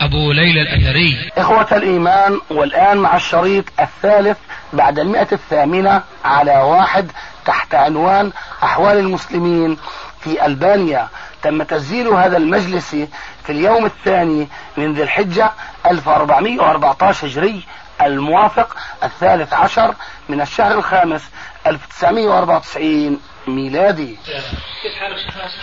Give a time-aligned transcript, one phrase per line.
[0.00, 1.30] أبو ليلى الأثري.
[1.38, 4.38] إخوة الإيمان والآن مع الشريط الثالث
[4.72, 7.10] بعد المئة الثامنة على واحد
[7.44, 9.76] تحت عنوان أحوال المسلمين
[10.20, 11.08] في ألبانيا.
[11.42, 12.96] تم تسجيل هذا المجلس
[13.44, 15.52] في اليوم الثاني من ذي الحجة
[15.86, 17.62] 1414 هجري
[18.02, 19.94] الموافق الثالث عشر
[20.28, 21.30] من الشهر الخامس
[21.66, 24.16] 1994 ميلادي.
[24.82, 25.54] كيف حالك شيخ ناصر؟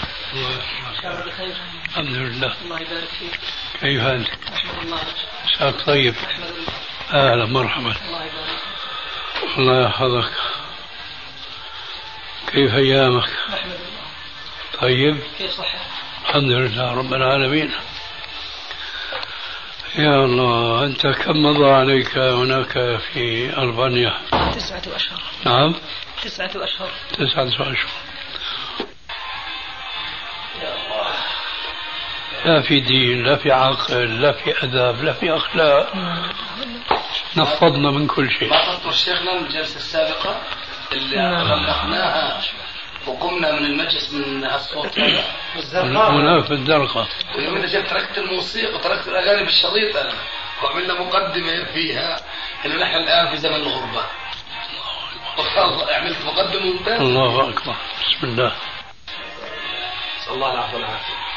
[1.89, 2.53] الحمد لله.
[2.65, 3.39] الله يبارك فيك.
[3.81, 4.97] كيف الله
[5.45, 6.15] مساك طيب.
[7.13, 7.95] الله أهلا مرحبا.
[8.07, 10.31] الله يبارك الله يحفظك
[12.51, 13.25] كيف الله
[14.81, 15.23] طيب.
[15.37, 15.79] كيف صحتك؟
[16.25, 17.71] الحمد لله رب العالمين.
[19.95, 24.21] يا الله أنت كم مضى عليك هناك في ألبانيا؟
[24.55, 25.21] تسعة أشهر.
[25.45, 25.75] نعم.
[26.23, 26.89] تسعة أشهر.
[27.13, 27.87] تسعة أشهر.
[32.45, 35.93] لا في دين لا في عقل لا في أدب لا في أخلاق.
[37.37, 38.49] نفضنا من كل شيء.
[38.49, 40.41] ما تذكر شيخنا من الجلسة السابقة
[40.91, 41.51] اللي نعم.
[41.51, 42.41] غلقناها
[43.07, 44.99] وقمنا من المجلس من الصوت.
[44.99, 50.13] هذا هناك في الزرقاء ويوم إذا جيت تركت الموسيقى وتركت الأغاني بالشريط أنا
[50.63, 52.19] وعملنا مقدمة فيها
[52.65, 54.05] إنه نحن الآن في زمن الغربة.
[55.37, 57.01] والله عملت مقدمة ممتازة.
[57.01, 57.75] الله أكبر.
[58.01, 58.55] بسم الله.
[60.21, 61.34] نسأل الله العفو والعافية.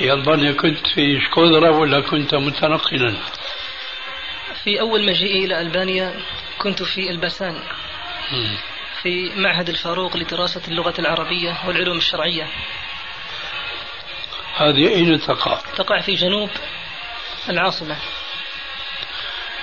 [0.00, 3.14] ألبانيا كنت في شكودرا ولا كنت متنقلا؟
[4.64, 6.14] في أول مجيئي إلى ألبانيا
[6.58, 7.62] كنت في البسان.
[9.02, 12.46] في معهد الفاروق لدراسة اللغة العربية والعلوم الشرعية
[14.56, 16.50] هذه أين تقع؟ تقع في جنوب
[17.48, 17.96] العاصمة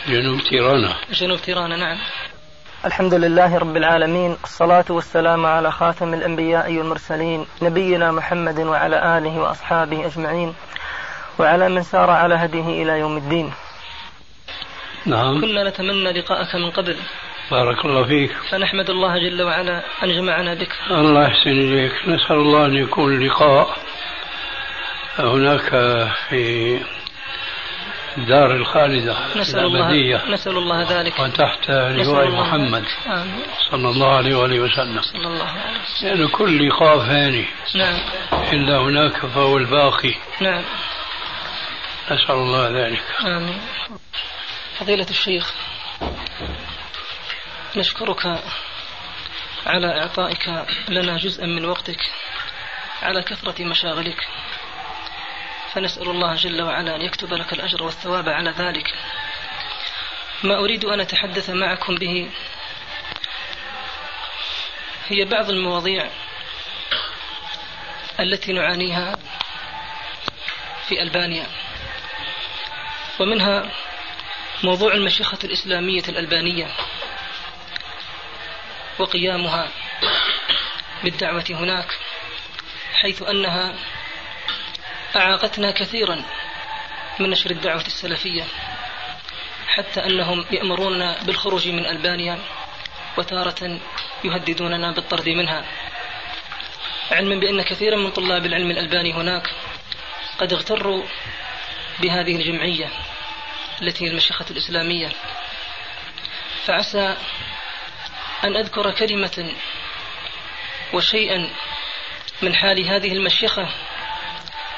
[0.07, 1.97] جنوب تيرانا جنوب تيرانا نعم
[2.85, 10.05] الحمد لله رب العالمين الصلاة والسلام على خاتم الأنبياء والمرسلين نبينا محمد وعلى آله وأصحابه
[10.05, 10.53] أجمعين
[11.39, 13.53] وعلى من سار على هديه إلى يوم الدين.
[15.05, 15.41] نعم.
[15.41, 16.95] كنا نتمنى لقاءك من قبل.
[17.51, 18.31] بارك الله فيك.
[18.51, 20.71] فنحمد الله جل وعلا أن جمعنا بك.
[20.91, 21.91] الله يحسن إليك.
[22.07, 23.77] نسأل الله أن يكون اللقاء
[25.19, 25.69] هناك
[26.29, 26.79] في
[28.17, 30.15] دار الخالدة نسأل الأبدية.
[30.15, 31.19] الله نسأل الله ذلك.
[31.19, 32.85] وتحت لواء محمد.
[33.07, 33.43] آمين.
[33.71, 35.01] صلى الله عليه وآله وسلم.
[35.01, 36.09] صلى الله عليه وسلم.
[36.09, 37.45] لأن كل لقاء فاني
[37.75, 37.99] نعم.
[38.53, 40.15] إلا هناك فهو الباقي.
[40.41, 40.63] نعم.
[42.11, 43.03] نسأل الله ذلك.
[43.25, 43.61] آمين.
[44.79, 45.53] فضيلة الشيخ
[47.75, 48.25] نشكرك
[49.65, 51.99] على إعطائك لنا جزءا من وقتك
[53.03, 54.27] على كثرة مشاغلك.
[55.73, 58.93] فنسأل الله جل وعلا أن يكتب لك الأجر والثواب على ذلك.
[60.43, 62.29] ما أريد أن أتحدث معكم به
[65.07, 66.09] هي بعض المواضيع
[68.19, 69.17] التي نعانيها
[70.87, 71.47] في ألبانيا
[73.19, 73.71] ومنها
[74.63, 76.67] موضوع المشيخة الإسلامية الألبانية
[78.99, 79.69] وقيامها
[81.03, 81.97] بالدعوة هناك
[82.93, 83.75] حيث أنها
[85.17, 86.23] أعاقتنا كثيرا
[87.19, 88.43] من نشر الدعوة السلفية
[89.67, 92.39] حتى أنهم يأمروننا بالخروج من ألبانيا
[93.17, 93.79] وتارة
[94.23, 95.65] يهددوننا بالطرد منها.
[97.11, 99.49] علما بأن كثيرا من طلاب العلم الألباني هناك
[100.39, 101.03] قد اغتروا
[101.99, 102.89] بهذه الجمعية
[103.81, 105.09] التي هي المشيخة الإسلامية.
[106.65, 107.17] فعسى
[108.43, 109.51] أن أذكر كلمة
[110.93, 111.49] وشيئا
[112.41, 113.69] من حال هذه المشيخة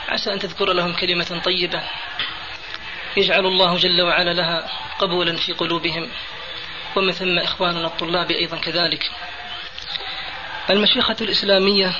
[0.10, 1.84] عسى أن تذكر لهم كلمة طيبة
[3.18, 4.70] يجعل الله جل وعلا لها
[5.00, 6.10] قبولا في قلوبهم.
[6.96, 9.12] ومن ثم إخواننا الطلاب أيضا كذلك.
[10.70, 11.96] المشيخة الإسلامية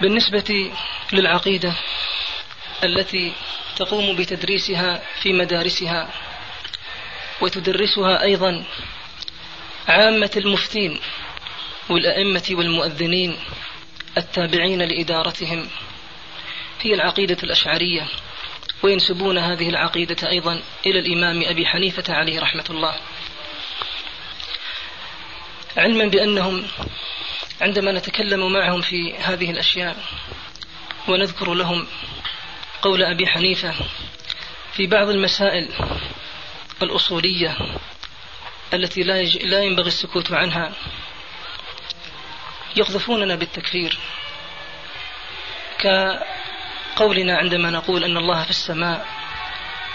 [0.00, 0.72] بالنسبة
[1.12, 1.72] للعقيدة
[2.84, 3.32] التي
[3.76, 6.08] تقوم بتدريسها في مدارسها
[7.40, 8.64] وتدرسها أيضا
[9.88, 11.00] عامة المفتين
[11.88, 13.38] والأئمة والمؤذنين
[14.16, 15.68] التابعين لإدارتهم.
[16.80, 18.08] هي العقيدة الأشعرية
[18.82, 22.94] وينسبون هذه العقيدة أيضا إلى الإمام أبي حنيفة عليه رحمة الله.
[25.76, 26.64] علما بأنهم
[27.60, 29.96] عندما نتكلم معهم في هذه الأشياء
[31.08, 31.86] ونذكر لهم
[32.82, 33.74] قول أبي حنيفة
[34.72, 35.68] في بعض المسائل
[36.82, 37.56] الأصولية
[38.74, 40.72] التي لا, ينبغي السكوت عنها.
[42.78, 43.98] يقذفوننا بالتكفير.
[45.78, 49.06] كقولنا عندما نقول أن الله في السماء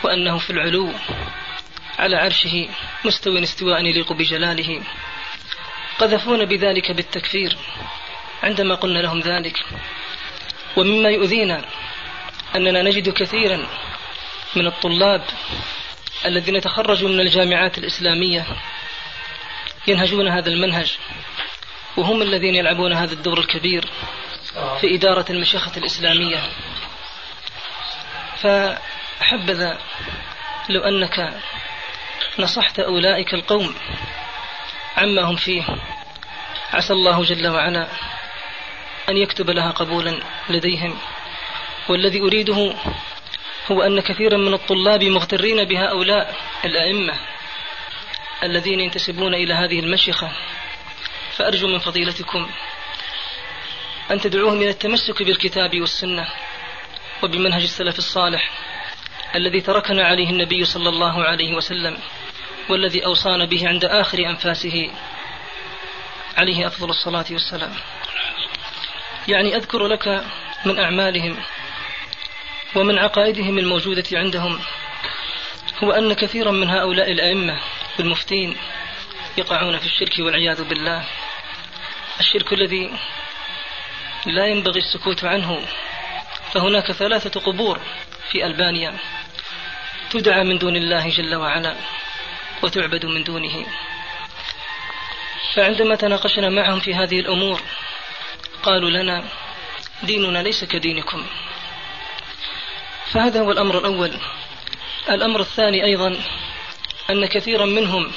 [0.03, 0.93] وأنه في العلو
[1.99, 2.69] على عرشه
[3.05, 4.81] مستوى استواء يليق بجلاله
[5.99, 7.57] قذفونا بذلك بالتكفير
[8.43, 9.65] عندما قلنا لهم ذلك.
[10.77, 11.65] ومما يؤذينا
[12.55, 13.67] أننا نجد كثيرا
[14.55, 15.23] من الطلاب
[16.25, 18.45] الذين تخرجوا من الجامعات الإسلامية
[19.87, 20.97] ينهجون هذا المنهج.
[21.97, 23.89] وهم الذين يلعبون هذا الدور الكبير
[24.81, 26.39] في إدارة المشيخة الإسلامية.
[28.37, 29.77] فحبذا
[30.69, 31.41] لو أنك
[32.39, 33.75] نصحت أولئك القوم
[34.97, 35.63] عما هم فيه.
[36.73, 37.87] عسى الله جل وعلا
[39.09, 40.19] أن يكتب لها قبولا
[40.49, 40.97] لديهم.
[41.89, 42.73] والذي أريده
[43.71, 46.35] هو أن كثيرا من الطلاب مغترين بهؤلاء
[46.65, 47.13] الأئمة
[48.43, 50.31] الذين ينتسبون إلى هذه المشيخة.
[51.37, 52.49] فأرجو من فضيلتكم
[54.11, 56.27] أن تدعوهم إلى التمسك بالكتاب والسنة
[57.23, 58.51] وبمنهج السلف الصالح
[59.35, 61.97] الذي تركنا عليه النبي صلى الله عليه وسلم
[62.69, 64.91] والذي أوصانا به عند آخر أنفاسه
[66.37, 67.73] عليه أفضل الصلاة والسلام.
[69.27, 70.23] يعني أذكر لك
[70.65, 71.37] من أعمالهم
[72.75, 74.59] ومن عقائدهم الموجودة عندهم
[75.83, 77.59] هو أن كثيرا من هؤلاء الأئمة
[77.99, 78.57] والمفتين
[79.37, 81.05] يقعون في الشرك والعياذ بالله.
[82.19, 82.91] الشرك الذي
[84.25, 85.65] لا ينبغي السكوت عنه.
[86.53, 87.79] فهناك ثلاثة قبور
[88.31, 88.97] في ألبانيا
[90.09, 91.75] تدعى من دون الله جل وعلا
[92.61, 93.65] وتعبد من دونه.
[95.53, 97.61] فعندما تناقشنا معهم في هذه الأمور
[98.63, 99.23] قالوا لنا
[100.03, 101.25] ديننا ليس كدينكم.
[103.11, 104.13] فهذا هو الأمر الأول.
[105.09, 106.19] الأمر الثاني أيضا
[107.09, 108.11] أن كثيرا منهم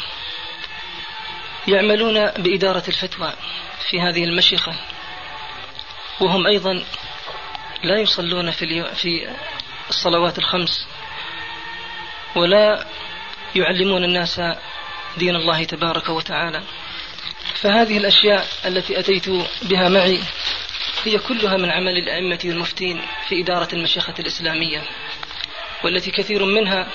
[1.68, 3.32] يعملون بإدارة الفتوى
[3.90, 4.74] في هذه المشيخة
[6.20, 6.84] وهم أيضا
[7.82, 9.28] لا يصلون في في
[9.88, 10.86] الصلوات الخمس
[12.36, 12.86] ولا
[13.56, 14.40] يعلمون الناس
[15.16, 16.62] دين الله تبارك وتعالى.
[17.54, 19.28] فهذه الأشياء التي أتيت
[19.62, 20.20] بها معي
[21.04, 24.82] هي كلها من عمل الأئمة والمفتين في إدارة المشيخة الإسلامية
[25.84, 26.88] والتي كثير منها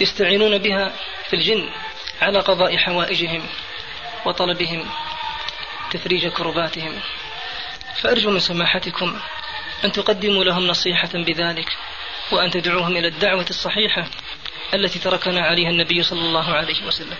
[0.00, 0.92] يستعينون بها
[1.28, 1.70] في الجن
[2.22, 3.42] على قضاء حوائجهم.
[4.24, 4.90] وطلبهم
[5.90, 7.00] تفريج كرباتهم.
[8.02, 9.20] فأرجو من سماحتكم
[9.84, 11.76] أن تقدموا لهم نصيحة بذلك
[12.32, 14.06] وأن تدعوهم إلى الدعوة الصحيحة
[14.74, 17.16] التي تركنا عليها النبي صلى الله عليه وسلم.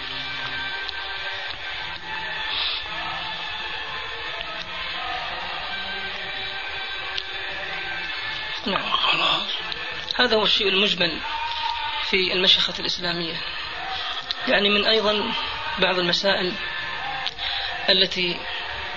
[8.67, 8.83] نعم.
[10.17, 11.21] هذا هو الشيء المجمل
[12.11, 13.35] في المشيخة الإسلامية.
[14.49, 15.33] يعني من أيضا
[15.79, 16.53] بعض المسائل
[17.89, 18.37] التي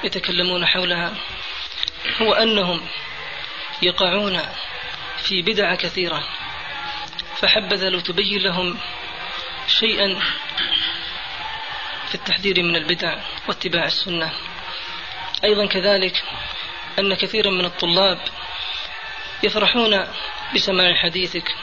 [0.04, 1.14] يتكلمون حولها
[2.22, 2.88] هو أنهم
[3.82, 4.42] يقعون
[5.18, 6.24] في بدع كثيرة
[7.38, 8.78] فحبذا لو تبين لهم
[9.68, 10.20] شيئا
[12.08, 13.18] في التحذير من البدع
[13.48, 14.34] واتباع السنة.
[15.44, 16.24] أيضا كذلك
[17.00, 18.20] أن كثيرا من الطلاب
[19.44, 20.08] يفرحون
[20.56, 21.56] بسماع حديثك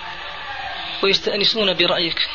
[1.03, 2.29] ويستأنسون برأيك.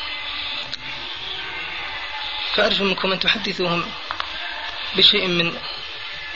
[2.54, 3.90] فأرجو منكم أن تحدثوهم.
[4.96, 5.52] بشيء من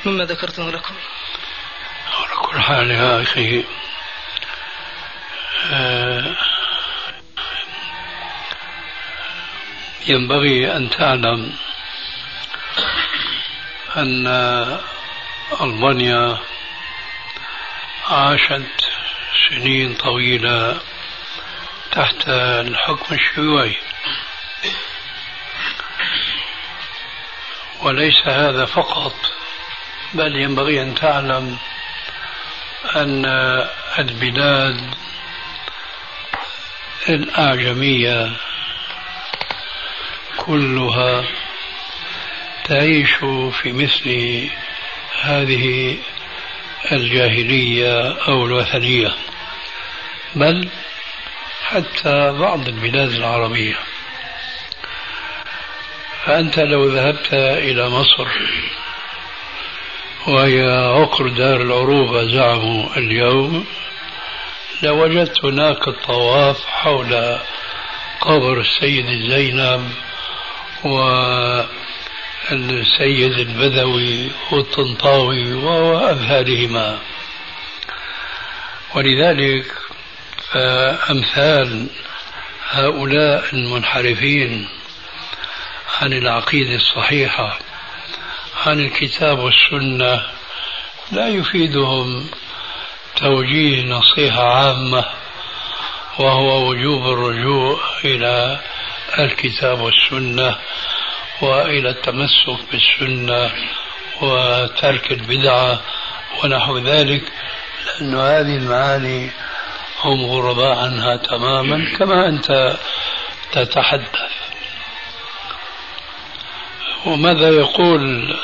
[0.04, 0.94] مما ذكرته لكم.
[2.18, 3.64] على كل حال يا أخي
[5.72, 6.36] آه،
[10.06, 11.56] ينبغي أن تعلم
[13.96, 14.26] أن
[15.60, 16.38] ألمانيا
[18.06, 18.90] عاشت
[19.48, 20.80] سنين طويلة
[21.92, 23.76] تحت الحكم الشيوعي.
[27.84, 29.14] وليس هذا فقط
[30.14, 31.56] بل ينبغي أن تعلم
[32.96, 33.24] أن
[33.98, 34.94] البلاد
[37.08, 38.32] الأعجمية
[40.36, 41.24] كلها
[42.64, 43.14] تعيش
[43.52, 44.08] في مثل
[45.22, 45.98] هذه
[46.92, 49.12] الجاهلية أو الوثنية
[50.34, 50.68] بل
[51.62, 53.76] حتى بعض البلاد العربية.
[56.26, 58.26] فأنت لو ذهبت إلى مصر
[60.26, 63.66] وهي عقر دار العروبة زعموا اليوم
[64.82, 67.38] لوجدت هناك الطواف حول
[68.20, 69.90] قبر السيدة زينب
[72.52, 76.98] السيد البدوي والطنطاوي وأمثالهما
[78.94, 79.66] ولذلك
[80.52, 81.86] فأمثال
[82.70, 84.68] هؤلاء المنحرفين
[86.02, 87.58] عن العقيدة الصحيحة
[88.66, 90.22] عن الكتاب والسنة
[91.12, 92.30] لا يفيدهم
[93.16, 95.04] توجيه نصيحة عامة
[96.18, 98.60] وهو وجوب الرجوع إلى
[99.18, 100.56] الكتاب والسنة
[101.42, 103.50] وإلى التمسك بالسنة
[104.22, 105.80] وترك البدعة
[106.44, 107.32] ونحو ذلك
[107.86, 109.30] لأن هذه المعاني
[110.00, 112.76] هم غرباء عنها تماما كما أنت
[113.52, 114.43] تتحدث.
[117.06, 118.34] وماذا يقول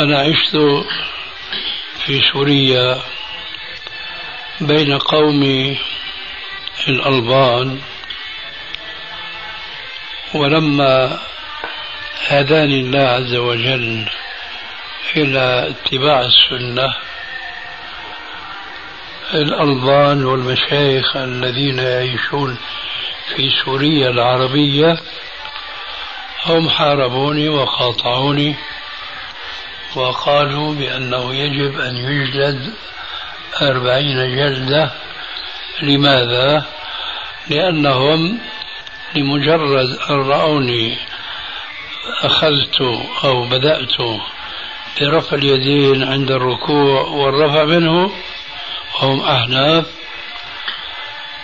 [0.00, 0.56] أنا عشت
[2.06, 2.98] في سوريا
[4.60, 5.76] بين قوم
[6.88, 7.80] الألبان
[10.34, 11.18] ولما
[12.26, 14.04] هداني الله عز وجل
[15.16, 16.94] إلى اتباع السنة
[19.34, 22.58] الألبان والمشايخ الذين يعيشون
[23.36, 25.00] في سوريا العربية
[26.46, 28.56] هم حاربوني وقاطعوني
[29.96, 32.74] وقالوا بأنه يجب أن يجلد
[33.62, 34.92] أربعين جلدة
[35.82, 36.64] لماذا؟
[37.48, 38.38] لأنهم
[39.14, 40.96] لمجرد أن رأوني
[42.22, 42.80] أخذت
[43.24, 44.20] أو بدأت
[45.00, 48.12] برفع اليدين عند الركوع والرفع منه
[48.94, 49.86] وهم أحناف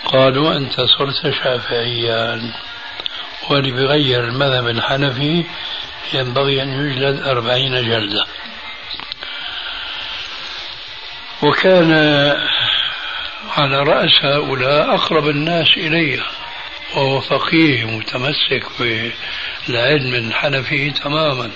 [0.05, 2.51] قالوا أنت صرت شافعيا
[3.49, 5.45] واللي بغير المذهب الحنفي
[6.13, 8.25] ينبغي أن يجلد أربعين جلدة.
[11.41, 11.91] وكان
[13.57, 16.19] على رأس هؤلاء أقرب الناس إلي
[16.95, 21.51] وهو فقيه متمسك بالعلم الحنفي تماما.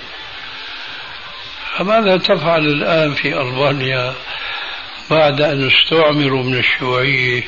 [1.78, 4.14] فماذا تفعل الآن في ألبانيا
[5.10, 7.42] بعد أن استعمروا من الشيوعية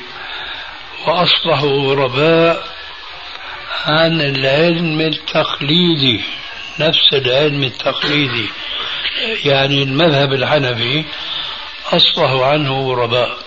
[1.07, 2.75] وأصبحوا غرباء
[3.85, 6.25] عن العلم التقليدي
[6.80, 8.47] نفس العلم التقليدي.
[9.45, 11.04] يعني المذهب الحنفي
[11.92, 13.38] أصبحوا عنه غرباء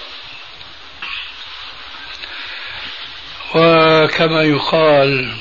[3.55, 5.33] وكما يقال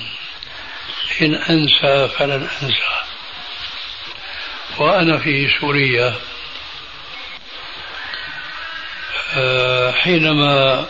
[1.23, 2.99] إن أنسى فلن أنسى.
[4.79, 6.15] وأنا في سوريا
[9.37, 10.87] آه، حينما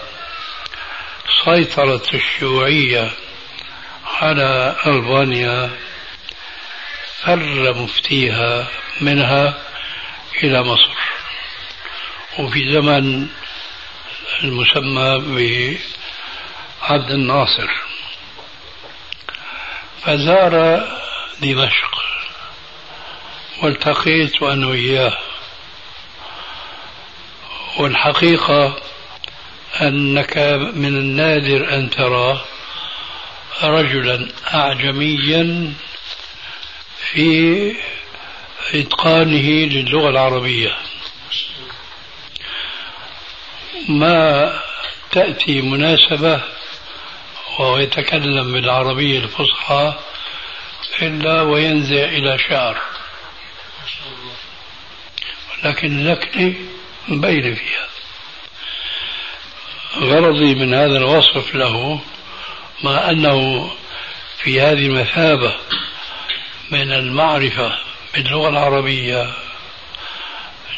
[1.45, 3.11] سيطرت الشيوعية
[4.21, 5.71] على ألبانيا
[7.23, 8.67] فر مفتيها
[9.01, 9.63] منها
[10.43, 10.97] إلى مصر.
[12.39, 13.29] وفي زمن
[14.45, 15.19] المسمى
[16.89, 17.71] بعبد الناصر.
[20.03, 20.85] فزار
[21.41, 22.05] دمشق
[23.63, 25.19] والتقيت أنا وإياه.
[27.79, 28.77] والحقيقة
[29.81, 30.37] أنك
[30.75, 32.41] من النادر أن ترى
[33.62, 35.73] رجلا أعجميا
[36.97, 37.77] في
[38.75, 40.77] إتقانه للغة العربية.
[43.88, 44.53] ما
[45.11, 46.43] تأتي مناسبة
[47.59, 49.95] وهو يتكلم بالعربية الفصحى
[51.03, 52.81] إلا وينزع إلى شعر.
[55.65, 56.55] لكن اللكنة
[57.09, 57.88] مبينة فيها.
[59.97, 62.00] غرضي من هذا الوصف له
[62.82, 63.70] مع أنه
[64.38, 65.56] في هذه المثابة
[66.70, 67.78] من المعرفة
[68.14, 69.35] باللغة العربية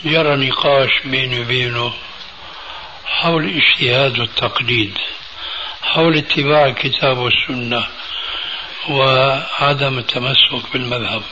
[0.04, 1.92] جرى نقاش بيني وبينه
[3.07, 4.99] حول الاجتهاد والتقليد
[5.83, 7.87] حول اتباع الكتاب والسنة
[8.88, 11.23] وعدم التمسك بالمذهب.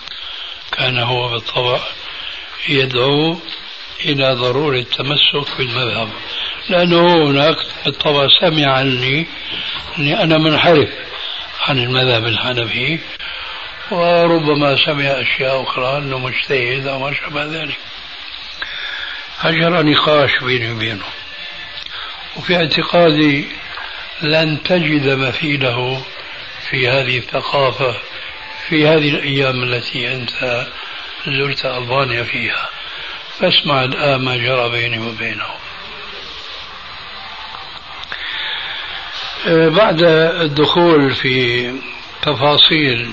[0.73, 1.81] كان هو بالطبع
[2.69, 3.39] يدعو
[4.05, 6.09] إلى ضرورة التمسك بالمذهب.
[6.69, 9.27] لأنه هناك بالطبع سمع عني
[9.99, 10.89] أني أنا منحرف
[11.69, 12.99] عن المذهب الحنفي
[13.91, 17.79] وربما سمع أشياء أخرى أنه مجتهد أو ما شابه ذلك.
[19.43, 21.05] فجرى نقاش بيني وبينه
[22.37, 23.49] وفي اعتقادي
[24.23, 26.03] لن تجد مثيله
[26.71, 27.95] في هذه الثقافة
[28.69, 30.67] في هذه الأيام التي أنت
[31.27, 32.69] زرت ألبانيا فيها.
[33.41, 35.47] فاسمع الآن ما جرى بيني وبينه.
[39.47, 41.73] آه، بعد الدخول في
[42.23, 43.11] تفاصيل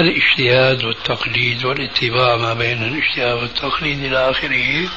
[0.00, 4.88] الاجتهاد والتقليد والاتباع ما بين الاجتهاد والتقليد إلى آخره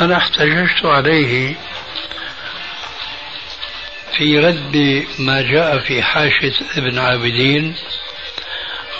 [0.00, 1.54] أنا احتججت عليه
[4.16, 7.74] في رد ما جاء في حاشية ابن عابدين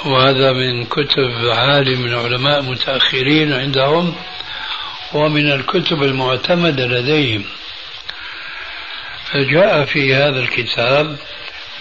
[0.04, 4.14] وهذا من كتب عالم من علماء متأخرين عندهم
[5.12, 7.44] ومن الكتب المعتمدة لديهم.
[9.32, 11.18] فجاء في هذا الكتاب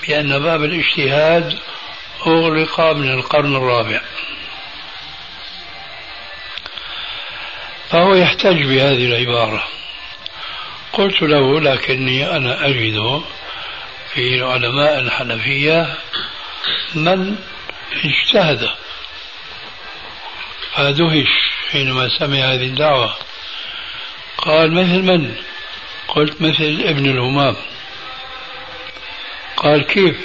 [0.07, 1.59] بأن باب الاجتهاد
[2.27, 4.01] أغلق من القرن الرابع.
[7.89, 9.63] فهو يحتج بهذه العبارة.
[10.93, 13.23] قلت له لكني أنا أجد
[14.13, 15.97] في علماء الحنفية
[16.95, 17.35] من
[18.05, 18.69] اجتهد.
[20.75, 21.29] فدهش
[21.71, 23.15] حينما سمع هذه الدعوة.
[24.37, 25.35] قال مثل من؟
[26.07, 27.55] قلت مثل ابن الهمام.
[29.57, 30.17] قال كيف؟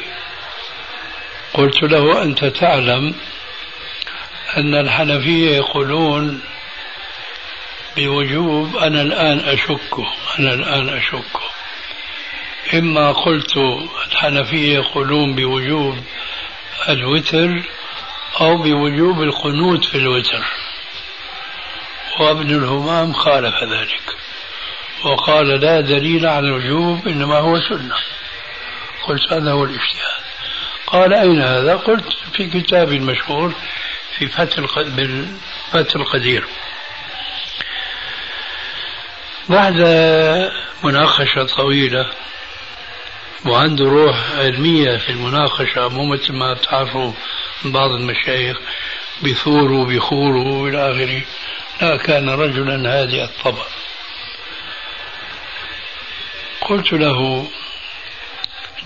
[1.54, 3.14] قلت له أنت تعلم
[4.56, 6.40] أن الحنفية يقولون
[7.96, 9.94] بوجوب أنا الآن أشك
[10.38, 11.36] أنا الآن أشك
[12.74, 13.56] إما قلت
[14.06, 15.98] الحنفية يقولون بوجوب
[16.88, 17.62] الوتر
[18.40, 20.44] أو بوجوب القنوت في الوتر.
[22.20, 24.16] وابن الهمام خالف ذلك.
[25.04, 27.96] وقال لا دليل على الوجوب إنما هو سنة.
[29.02, 30.22] قلت هذا هو الاجتهاد
[30.86, 33.54] قال أين هذا؟ قلت في كتاب مشهور
[34.18, 34.58] في فتح
[35.96, 36.44] القدير.
[39.48, 39.74] بعد
[40.84, 42.10] مناقشة طويلة
[43.46, 47.12] وعنده روح علمية في المناقشة مو مثل ما بتعرفوا
[47.64, 48.56] بعض المشايخ
[49.22, 51.22] بثوروا بيخوروا إلى آخره.
[51.82, 53.64] لا كان رجلا هادئ الطبع
[56.60, 57.48] قلت له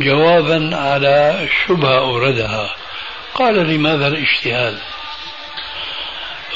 [0.01, 2.77] جوابا على شبهة أوردها.
[3.35, 4.79] قال لماذا الاجتهاد؟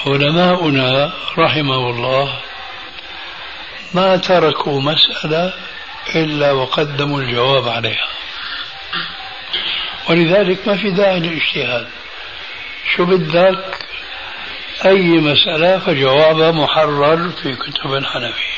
[0.07, 2.41] علماؤنا رحمه الله
[3.95, 5.53] ما تركوا مسألة
[6.15, 8.09] إلا وقدموا الجواب عليها.
[10.09, 11.89] ولذلك ما في داعي للاجتهاد.
[12.97, 13.79] شو بدك
[14.85, 18.57] أي مسألة فجوابها محرر في كتب الحنفية.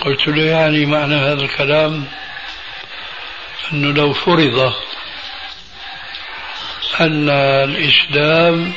[0.00, 2.04] قلت له يعني معنى هذا الكلام؟
[3.72, 4.74] أنه لو فرض
[7.00, 8.72] أن الإسلام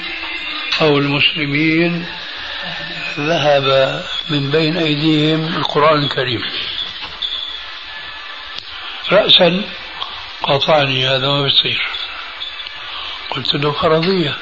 [0.81, 2.05] أو المسلمين
[3.27, 6.41] ذهب من بين أيديهم القرآن الكريم.
[9.11, 9.63] رأسا
[10.43, 11.87] قاطعني هذا ما بيصير.
[13.29, 14.37] قلت له فرضية.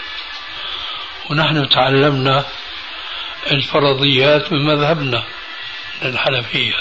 [1.30, 2.46] ونحن تعلمنا
[3.52, 5.24] الفرضيات من مذهبنا
[6.02, 6.76] الحنفية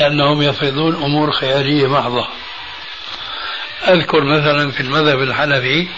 [0.00, 2.28] لأنهم يفرضون أمور خيالية محضة.
[3.88, 5.88] أذكر مثلا في المذهب الحنفي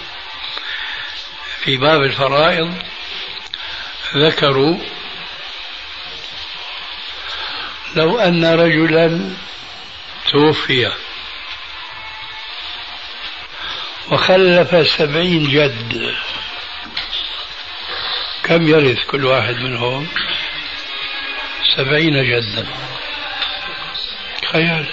[1.60, 2.74] في باب الفرائض
[4.16, 4.78] ذكروا
[7.96, 9.30] لو أن رجلا
[10.30, 10.92] توفي
[14.10, 16.14] وخلف سبعين جد
[18.42, 20.08] كم يرث كل واحد منهم؟
[21.76, 22.66] سبعين جدا.
[24.52, 24.86] خيال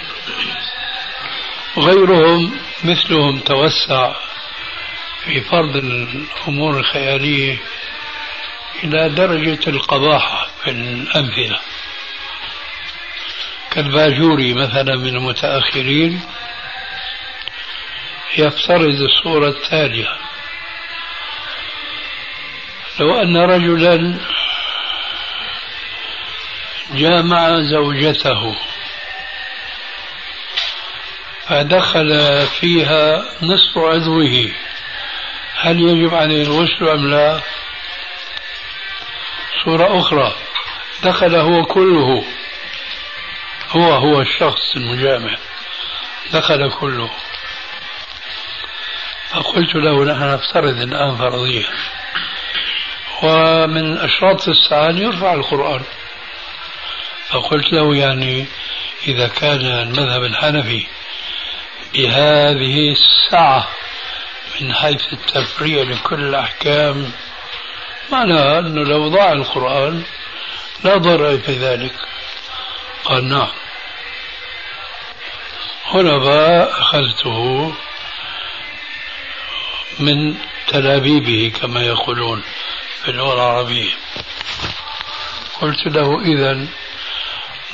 [1.78, 4.12] غيرهم مثلهم توسع
[5.24, 7.58] في فرض الأمور الخيالية
[8.84, 11.58] إلى درجة القباحة في الأمثلة.
[13.70, 16.20] كالباجوري مثلا من المتأخرين
[18.38, 20.08] يفترض الصورة التالية.
[23.00, 24.18] لو أن رجلا
[26.92, 28.56] جامع زوجته
[31.48, 34.52] فدخل فيها نصف عضوه
[35.60, 37.40] هل يجب عليه الغسل أم لا؟
[39.64, 40.34] صورة أخرى
[41.04, 42.24] دخل هو كله.
[43.76, 45.36] هو هو الشخص المجامع.
[46.32, 47.10] دخل كله.
[49.30, 51.66] فقلت له نحن نفترض الآن فرضية.
[53.22, 55.82] ومن أشراط الساعة يرفع القرآن.
[57.28, 58.46] فقلت له يعني
[59.06, 60.86] إذا كان المذهب الحنفي
[61.94, 63.68] بهذه السعة
[64.60, 67.12] من حيث التفريع لكل الأحكام
[68.12, 70.02] معناها أنه لو ضاع القرآن
[70.84, 71.94] لا ضرر في ذلك.
[73.04, 73.63] قال نعم.
[76.02, 77.72] بقى أخذته
[79.98, 80.34] من
[80.68, 82.42] تلابيبه كما يقولون
[83.02, 83.90] في اللغة العربية.
[85.60, 86.66] قلت له إذا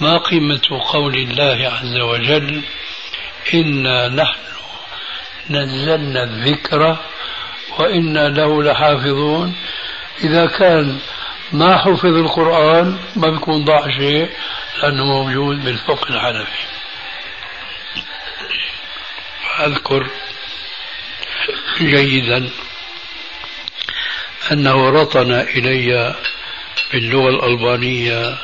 [0.01, 2.63] ما قيمة قول الله عز وجل
[3.55, 4.41] إنا نحن
[5.51, 6.97] نزلنا الذكر
[7.79, 9.57] وإنا له لحافظون؟
[10.25, 10.99] إذا كان
[11.53, 14.31] ما حفظ القرآن ما بيكون ضاع شيء
[14.83, 16.80] لأنه موجود بالفقه الحنفي.
[19.67, 20.07] أذكر
[21.81, 22.51] جيدا
[24.53, 26.15] أنه رطن إلي
[26.93, 28.39] باللغة الألبانية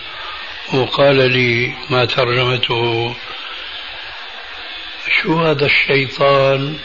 [0.74, 3.14] وقال لي ما ترجمته
[5.22, 6.78] شو هذا الشيطان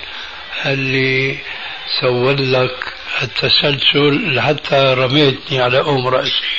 [0.65, 1.39] اللي
[2.02, 6.52] سول لك التسلسل حتى رميتني على أم رأسي؟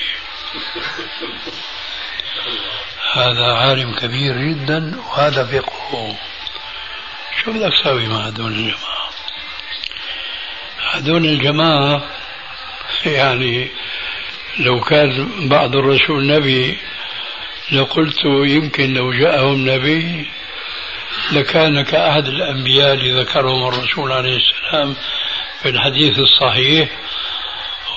[3.12, 6.16] هذا عالم كبير جدا وهذا فقهه
[7.40, 9.10] شو بدك تسوي مع هذول الجماعة؟
[10.92, 12.02] هذول الجماعة
[13.06, 13.68] يعني
[14.58, 16.78] لو كان بعض الرسول نبي
[17.72, 20.30] لقلت يمكن لو جاءهم نبي
[21.32, 24.96] لكان كأحد الأنبياء اللي ذكرهم الرسول عليه السلام
[25.62, 26.88] في الحديث الصحيح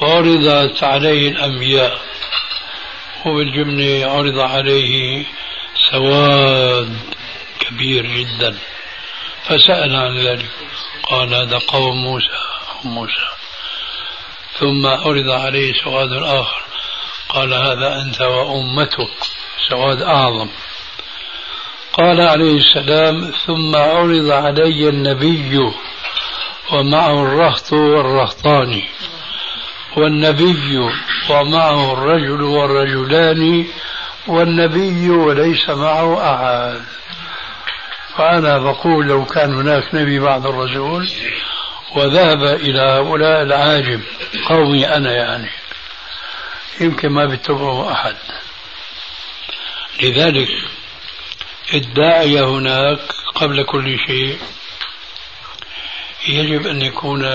[0.02, 2.02] عرضت عليه الأنبياء.
[3.26, 5.26] وبالجملة عرض عليه
[5.92, 6.98] سواد
[7.60, 8.58] كبير جدا.
[9.48, 10.50] فسأل عن ذلك.
[11.10, 12.28] قال هذا قوم موسى
[12.84, 13.28] موسى.
[14.60, 16.62] ثم عرض عليه سواد آخر
[17.30, 19.14] قال هذا أنت وأمتك.
[19.70, 20.50] سواد أعظم.
[21.94, 25.60] قال عليه السلام ثم عرض علي النبي
[26.72, 28.82] ومعه الرهط والرهطان.
[29.98, 30.78] والنبي
[31.30, 33.66] ومعه الرجل والرجلان
[34.28, 36.82] والنبي وليس معه أحد.
[38.18, 41.10] فأنا بقول لو كان هناك نبي بعد الرسول
[41.96, 44.02] وذهب إلى هؤلاء العاجم
[44.46, 45.50] قومي أنا يعني
[46.82, 48.16] يمكن ما بيتبعه أحد.
[50.02, 50.50] لذلك
[51.74, 53.00] الداعية هناك
[53.36, 54.40] قبل كل شيء
[56.28, 57.26] يجب أن يكون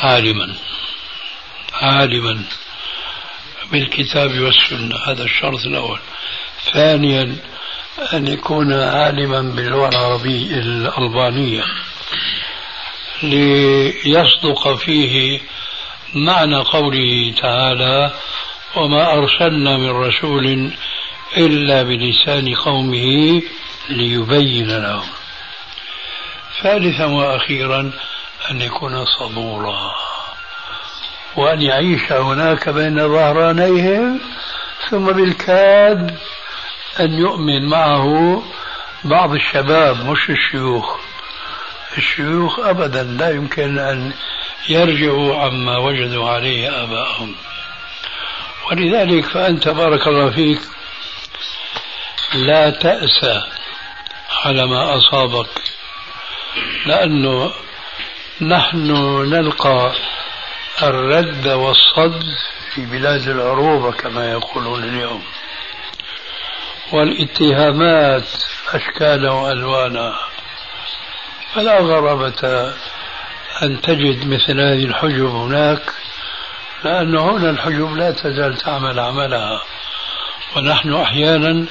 [0.00, 0.54] عالما
[1.72, 2.42] عالما
[3.72, 4.96] بالكتاب والسنة.
[5.06, 5.98] هذا الشرط الأول.
[6.72, 7.36] ثانيا
[8.00, 11.64] أن يكون عالما باللغة العربية الألبانية
[13.22, 15.40] ليصدق فيه
[16.14, 18.10] معنى قوله تعالى
[18.76, 20.70] وما أرسلنا من رسول
[21.36, 23.42] إلا بلسان قومه
[23.88, 25.08] ليبين لهم.
[26.62, 27.92] ثالثا وأخيرا
[28.50, 29.94] أن يكون صبورا
[31.36, 34.20] وأن يعيش هناك بين ظهرانيهم
[34.90, 36.18] ثم بالكاد
[37.00, 38.42] أن يؤمن معه
[39.04, 40.96] بعض الشباب مش الشيوخ.
[41.98, 44.12] الشيوخ أبدا لا يمكن أن
[44.68, 47.34] يرجعوا عما وجدوا عليه آباءهم.
[48.70, 50.60] ولذلك فأنت بارك الله فيك
[52.34, 53.42] لا تأسى
[54.44, 55.62] على ما أصابك
[56.86, 57.52] لأنه
[58.40, 58.86] نحن
[59.30, 59.92] نلقى
[60.82, 62.22] الرد والصد
[62.74, 65.22] في بلاد العروبة كما يقولون اليوم.
[66.92, 68.28] والاتهامات
[68.74, 70.14] أشكالا وألوانا.
[71.54, 72.72] فلا غرابة
[73.62, 75.82] أن تجد مثل هذه الحجب هناك
[76.84, 79.62] لأن هنا الحجب لا تزال تعمل عملها.
[80.56, 81.66] ونحن أحيانا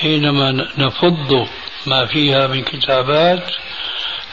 [0.00, 1.48] حينما نفض
[1.86, 3.50] ما فيها من كتابات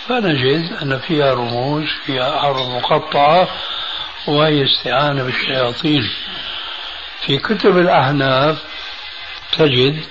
[0.07, 3.47] فنجد أن فيها رموز فيها أعراض مقطعة
[4.27, 6.03] وهي استعانة بالشياطين.
[7.21, 8.70] في كتب الأحناف
[9.57, 10.05] تجد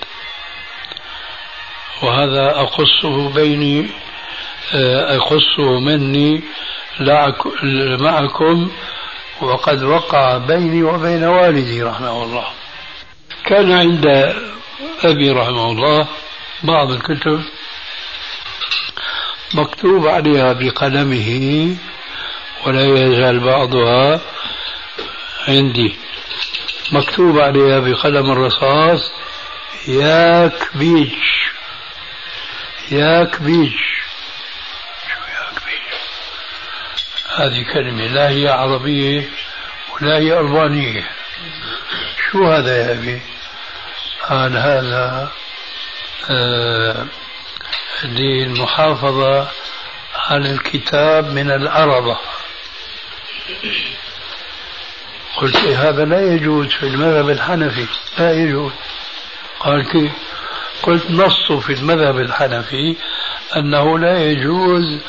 [2.03, 3.91] وهذا أقصه بيني
[5.17, 6.43] أقصه مني
[8.01, 8.71] معكم
[9.41, 12.47] وقد وقع بيني وبين والدي رحمه الله.
[13.45, 14.07] كان عند
[15.05, 16.09] أبي رحمه الله
[16.63, 17.43] بعض الكتب
[19.55, 21.77] مكتوب عليها بقلمه
[22.67, 24.21] ولا يزال بعضها
[25.49, 25.97] عندي.
[26.93, 29.13] مكتوب عليها بقلم الرصاص
[29.89, 31.51] ياك بيتش
[32.91, 34.01] ياك بيتش
[35.03, 36.01] شو ياك بيتش
[37.37, 39.31] هذه كلمة لا هي عربية
[39.93, 41.11] ولا هي ألبانية.
[42.31, 43.23] شو هذا يا أبي؟
[44.29, 45.33] قال هذا
[46.31, 47.07] آه
[48.05, 49.49] للمحافظة
[50.15, 52.19] على الكتاب من العربة.
[55.37, 57.87] قلت إيه هذا لا يجوز في المذهب الحنفي.
[58.19, 58.73] لا يجوز.
[59.61, 60.13] قال كيف
[60.83, 62.97] قلت نص في المذهب الحنفي
[63.57, 65.01] أنه لا يجوز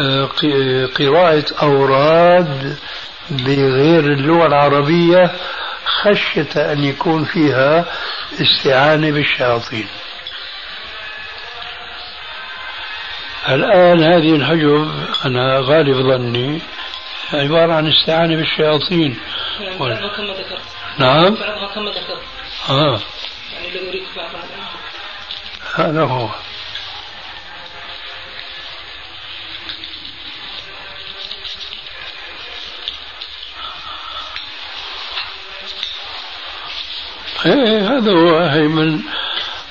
[0.00, 0.28] آه،
[0.98, 2.76] قراءة أوراد
[3.30, 5.30] بغير اللغة العربية
[5.84, 7.84] خشية أن يكون فيها
[8.40, 9.86] استعانة بالشياطين.
[13.48, 14.90] الآن هذه الحجب
[15.24, 16.60] أنا غالب ظني
[17.32, 19.18] عبارة عن استعانة بالشياطين.
[19.60, 19.78] يعني و...
[19.78, 20.60] كما ذكرت.
[20.98, 21.34] نعم.
[21.74, 22.22] كما ذكرت.
[22.70, 23.00] آه.
[23.52, 24.06] يعني لو أريد
[25.76, 26.28] هذا هو.
[37.46, 39.02] إيه،, إيه هذا هو هي من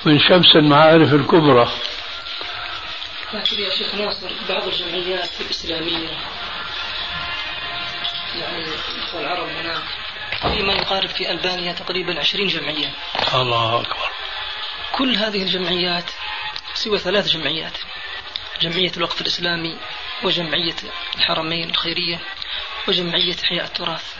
[0.05, 1.71] من شمس المعارف الكبرى.
[3.33, 6.09] لكن يا شيخ ناصر بعض الجمعيات الإسلامية
[8.35, 8.65] يعني
[9.13, 10.04] العرب هناك
[10.41, 12.93] في ما يقارب في ألبانيا تقريبا 20 جمعية.
[13.33, 14.09] الله أكبر.
[14.91, 16.11] كل هذه الجمعيات
[16.73, 17.77] سوى ثلاث جمعيات.
[18.61, 19.77] جمعية الوقف الإسلامي
[20.23, 20.75] وجمعية
[21.15, 22.19] الحرمين الخيرية
[22.87, 24.13] وجمعية إحياء التراث.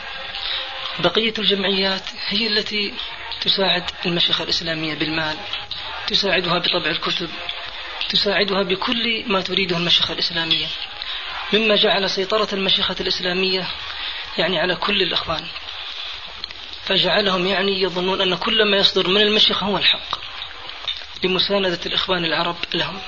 [0.99, 2.93] بقية الجمعيات هي التي
[3.41, 5.37] تساعد المشيخة الإسلامية بالمال
[6.07, 7.29] تساعدها بطبع الكتب
[8.09, 10.67] تساعدها بكل ما تريده المشيخة الإسلامية.
[11.53, 13.67] مما جعل سيطرة المشيخة الإسلامية
[14.37, 15.47] يعني على كل الإخوان.
[16.85, 20.19] فجعلهم يعني يظنون أن كل ما يصدر من المشيخة هو الحق
[21.23, 22.99] لمساندة الإخوان العرب لهم.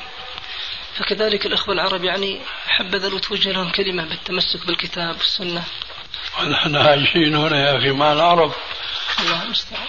[0.98, 5.64] فكذلك الإخوة العرب يعني حبذا لو توجه لهم كلمة بالتمسك بالكتاب والسنة.
[6.40, 8.54] ونحن عايشين هنا يا أخي مع العرب.
[9.20, 9.88] الله المستعان.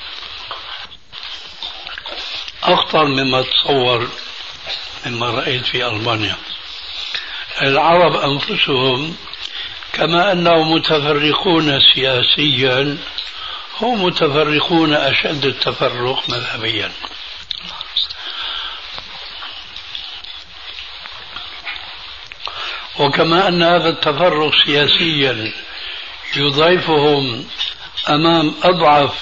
[2.62, 4.08] أخطر مما تصور
[5.06, 6.36] مما رأيت في ألمانيا.
[7.62, 9.16] العرب أنفسهم
[9.92, 12.98] كما أنهم متفرقون سياسيا
[13.82, 16.92] هم متفرقون أشد التفرق مذهبيا.
[22.98, 25.52] وكما أن هذا التفرق سياسيا
[26.36, 27.46] يضيفهم
[28.08, 29.14] أمام أضعف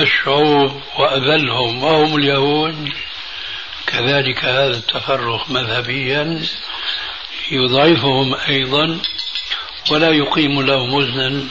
[0.00, 2.92] الشعوب وأذلهم وهم اليهود.
[3.86, 6.42] كذلك هذا التفرق مذهبيا
[7.50, 8.98] يضعفهم أيضا
[9.90, 11.48] ولا يقيم لهم وزنا.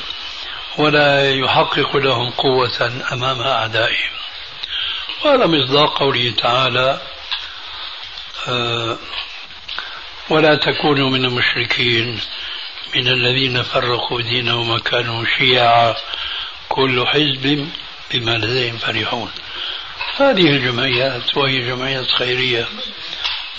[0.78, 4.12] ولا يحقق لهم قوة أمام أعدائهم.
[5.26, 7.02] وهذا مصداق قوله تعالى
[8.48, 8.98] آه
[10.30, 12.20] ولا تكونوا من المشركين
[12.96, 15.96] من الذين فرقوا دينهم وكانوا شيعا
[16.70, 17.70] كل حزب
[18.14, 19.32] بما لديهم فرحون.
[20.18, 22.68] هذه الجمعيات وهي جمعيات خيرية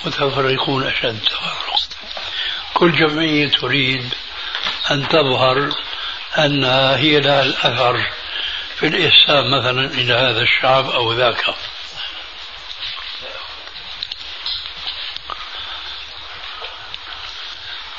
[0.05, 1.79] متفرقون أشد تفرق
[2.75, 4.15] كل جمعية تريد
[4.91, 5.71] أن تظهر
[6.39, 8.07] أنها هي لها الأثر
[8.77, 11.55] في الإحسان مثلا إلى هذا الشعب أو ذاك.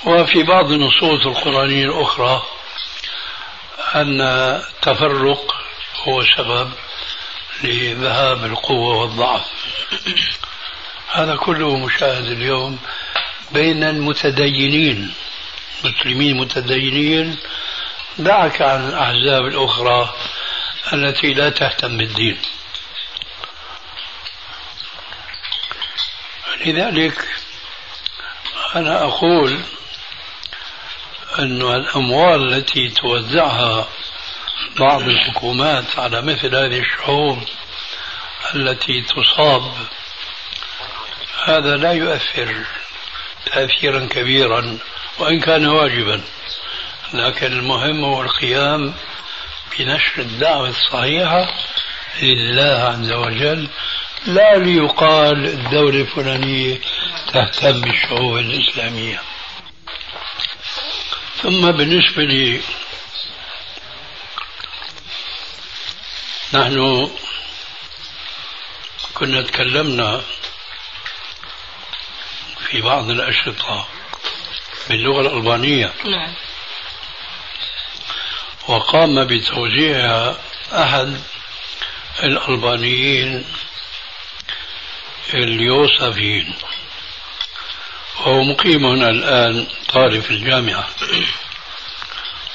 [0.05, 2.43] وفي بعض النصوص القرآنية الأخرى
[3.95, 5.55] أن التفرق
[6.07, 6.71] هو سبب
[7.63, 9.45] لذهاب القوة والضعف.
[11.11, 12.79] هذا كله مشاهد اليوم
[13.51, 15.13] بين المتدينين
[15.83, 17.37] مسلمين متدينين
[18.17, 20.13] دعك عن الأحزاب الأخرى
[20.93, 22.41] التي لا تهتم بالدين.
[26.65, 27.27] لذلك
[28.75, 29.59] أنا أقول
[31.39, 33.87] أن الأموال التي توزعها
[34.79, 37.43] بعض الحكومات على مثل هذه الشعوب
[38.55, 39.73] التي تصاب
[41.45, 42.65] هذا لا يؤثر
[43.45, 44.77] تأثيرا كبيرا
[45.19, 46.23] وإن كان واجبا.
[47.13, 48.93] لكن المهم هو القيام
[49.79, 51.53] بنشر الدعوة الصحيحة
[52.21, 53.69] لله عز وجل
[54.25, 56.81] لا ليقال الدولة الفلانية
[57.33, 59.21] تهتم بالشعوب الإسلامية.
[61.41, 62.61] ثم بالنسبة لي
[66.53, 67.09] نحن
[69.13, 70.21] كنا تكلمنا
[72.67, 73.87] في بعض الأشرطة
[74.89, 75.93] باللغة الألبانية.
[76.05, 76.33] نعم.
[78.67, 80.37] وقام بتوزيعها
[80.73, 81.21] أحد
[82.23, 83.45] الألبانيين
[85.33, 86.53] اليوسفيين.
[88.19, 90.87] وهو مقيم هنا الآن طالب في الجامعة.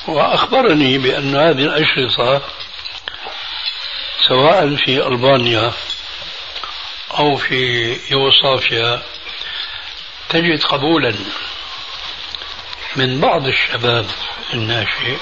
[0.08, 2.42] وأخبرني بأن هذه الأشرطة
[4.28, 5.72] سواء في ألبانيا
[7.18, 9.02] أو في يوغوسلافيا
[10.28, 11.14] تجد قبولا
[12.96, 14.06] من بعض الشباب
[14.54, 15.16] الناشئ.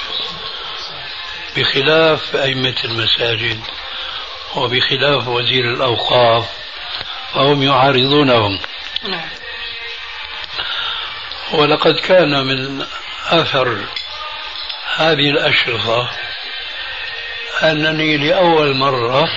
[1.56, 3.60] بخلاف أئمة المساجد
[4.56, 6.46] وبخلاف وزير الأوقاف
[7.32, 8.58] فهم يعارضونهم.
[9.08, 9.28] نعم.
[11.52, 12.86] ولقد كان من
[13.30, 13.84] أثر
[14.96, 16.10] هذه الأشرطة
[17.62, 19.28] أنني لأول مرة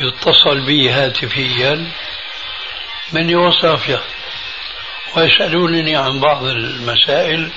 [0.00, 1.90] يتصل بي هاتفيا
[3.12, 4.00] من يوغوسلافيا
[5.16, 7.52] ويسألونني عن بعض المسائل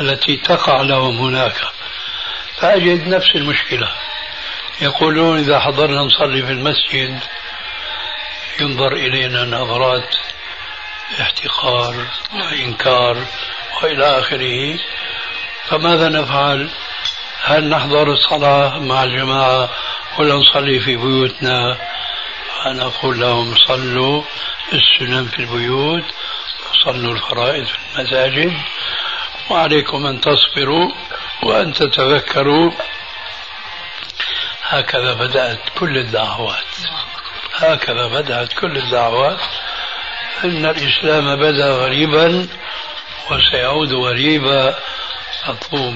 [0.00, 1.73] التي تقع لهم هناك.
[2.60, 3.88] فأجد نفس المشكلة.
[4.80, 7.20] يقولون إذا حضرنا نصلي في المسجد
[8.60, 10.16] ينظر إلينا نظرات
[11.20, 11.94] احتقار
[12.34, 13.16] وإنكار
[13.82, 14.78] وإلى آخره.
[15.68, 16.70] فماذا نفعل؟
[17.42, 19.70] هل نحضر الصلاة مع الجماعة
[20.18, 21.78] ولا نصلي في بيوتنا؟
[22.66, 24.22] أنا أقول لهم صلوا
[24.72, 26.04] السنن في البيوت
[26.70, 28.52] وصلوا الفرائض في المساجد.
[29.50, 30.92] وعليكم أن تصبروا.
[31.44, 32.70] وأن تتذكروا
[34.62, 36.64] هكذا بدأت كل الدعوات
[37.54, 39.38] هكذا بدأت كل الدعوات
[40.44, 42.48] إن الإسلام بدأ غريبا
[43.30, 44.74] وسيعود غريبا
[45.44, 45.94] فطوب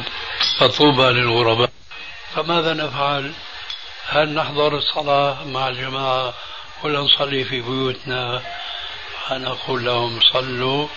[0.59, 1.71] فطوبى للغرباء
[2.35, 3.33] فماذا نفعل؟
[4.09, 6.35] هل نحضر الصلاة مع الجماعة
[6.83, 8.43] ولا نصلي في بيوتنا؟
[9.31, 10.89] أنا أقول لهم صلوا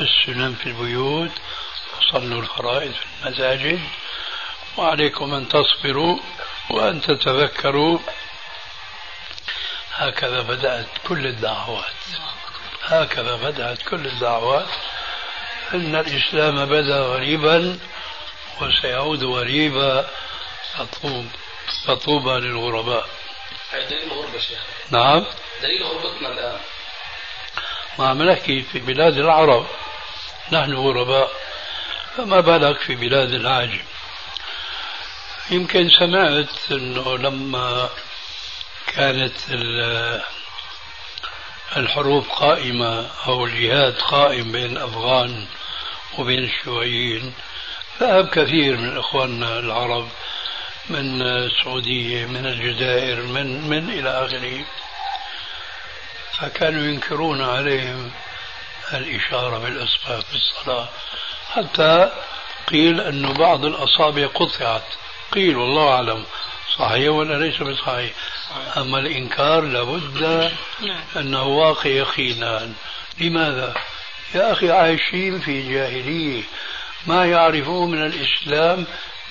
[0.00, 1.30] السنن في البيوت
[2.00, 3.80] وصلوا الفرائض في المساجد
[4.76, 6.18] وعليكم أن تصبروا
[6.70, 7.98] وأن تتذكروا.
[9.94, 11.84] هكذا بدأت كل الدعوات
[12.84, 14.68] هكذا بدأت كل الدعوات.
[15.74, 17.78] إن الإسلام بدأ غريبا
[18.60, 20.08] وسيعود غريبا
[20.74, 21.26] فطوب
[21.86, 23.08] فطوبى للغرباء.
[23.72, 24.58] دليل الغربة شيخ؟
[24.90, 25.24] نعم.
[25.62, 26.60] دليل غربتنا الآن.
[27.98, 29.66] ما عم نحكي في بلاد العرب
[30.52, 31.49] نحن غرباء.
[32.20, 33.82] فما بالك في بلاد العاجم.
[35.50, 37.88] يمكن سمعت إنه لما
[38.86, 39.36] كانت
[41.76, 45.46] الحروب قائمة أو الجهاد قائم بين الأفغان
[46.18, 47.34] وبين الشيوعيين
[48.00, 50.08] ذهب كثير من إخواننا العرب
[50.88, 54.64] من السعودية من الجزائر من من إلى آخره.
[56.38, 58.12] فكانوا ينكرون عليهم
[58.92, 60.88] الإشارة بالإصبع في الصلاة
[61.54, 62.10] حتى
[62.68, 64.84] قيل أن بعض الأصابع قطعت.
[65.32, 66.24] قيل والله أعلم.
[66.78, 68.12] صحيح ولا ليس بصحيح؟
[68.76, 71.00] أما الإنكار لابد نعم.
[71.16, 72.72] أنه واقع يقينا
[73.20, 73.74] لماذا؟
[74.34, 76.42] يا أخي عايشين في جاهلية.
[77.06, 78.86] ما يعرفون من الإسلام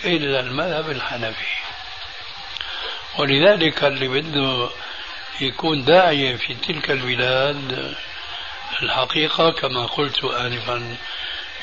[0.05, 1.59] إلا المذهب الحنفي.
[3.17, 4.69] ولذلك اللي بده
[5.41, 7.95] يكون داعية في تلك البلاد
[8.81, 10.95] الحقيقة كما قلت آنفا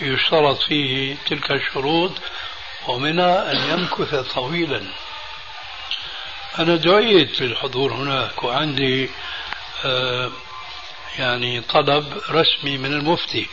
[0.01, 2.13] يشترط فيه تلك الشروط
[2.89, 4.83] ومنها أن يمكث طويلا.
[6.59, 9.11] أنا دعيت للحضور هناك وعندي
[9.85, 10.31] آه
[11.19, 13.47] يعني طلب رسمي من المفتي.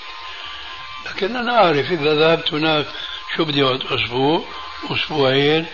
[1.06, 2.86] لكن أنا أعرف إذا ذهبت هناك
[3.36, 4.46] شو بدي أقعد أسبوع
[4.92, 5.66] أسبوعين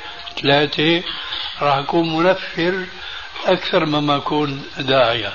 [0.41, 1.03] ثلاثة
[1.61, 2.85] راح أكون منفر
[3.45, 5.33] أكثر مما أكون داعية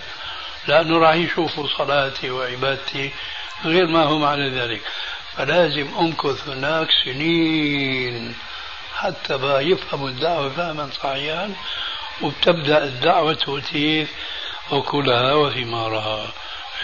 [0.68, 3.10] لأنه راح يشوفوا صلاتي وعبادتي
[3.64, 4.82] غير ما هم على ذلك.
[5.36, 8.34] فلازم أمكث هناك سنين
[8.96, 11.54] حتى بقى يفهموا الدعوة فهما صحيحا؟
[12.22, 14.06] وبتبدأ الدعوة تؤتي
[14.70, 16.32] أكلها وثمارها.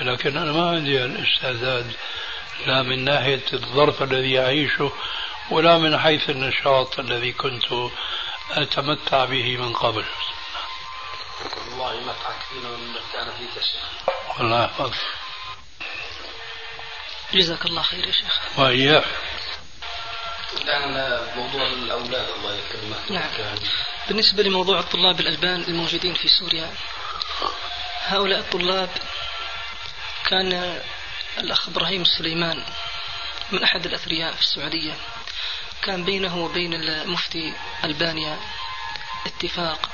[0.01, 1.93] لكن أنا ما عندي الاستعداد
[2.67, 4.93] لا من ناحية الظرف الذي أعيشه
[5.51, 7.65] ولا من حيث النشاط الذي كنت
[8.51, 10.05] أتمتع به من قبل.
[11.73, 15.20] الله يمتعك فينا ويمتعنا فيك يا شيخ والله يحفظك.
[17.35, 18.59] جزاك الله خير يا شيخ.
[18.59, 19.05] وإياك.
[20.63, 23.11] الآن موضوع الأولاد الله يكرمك.
[23.11, 23.59] نعم.
[24.09, 26.75] بالنسبة لموضوع الطلاب الألبان الموجودين في سوريا
[28.03, 28.89] هؤلاء الطلاب
[30.27, 30.81] كان
[31.39, 32.65] الأخ إبراهيم السليمان
[33.53, 34.97] من أحد الأثرياء في السعودية.
[35.83, 38.41] كان بينه وبين المفتي ألبانيا
[39.27, 39.91] اتفاق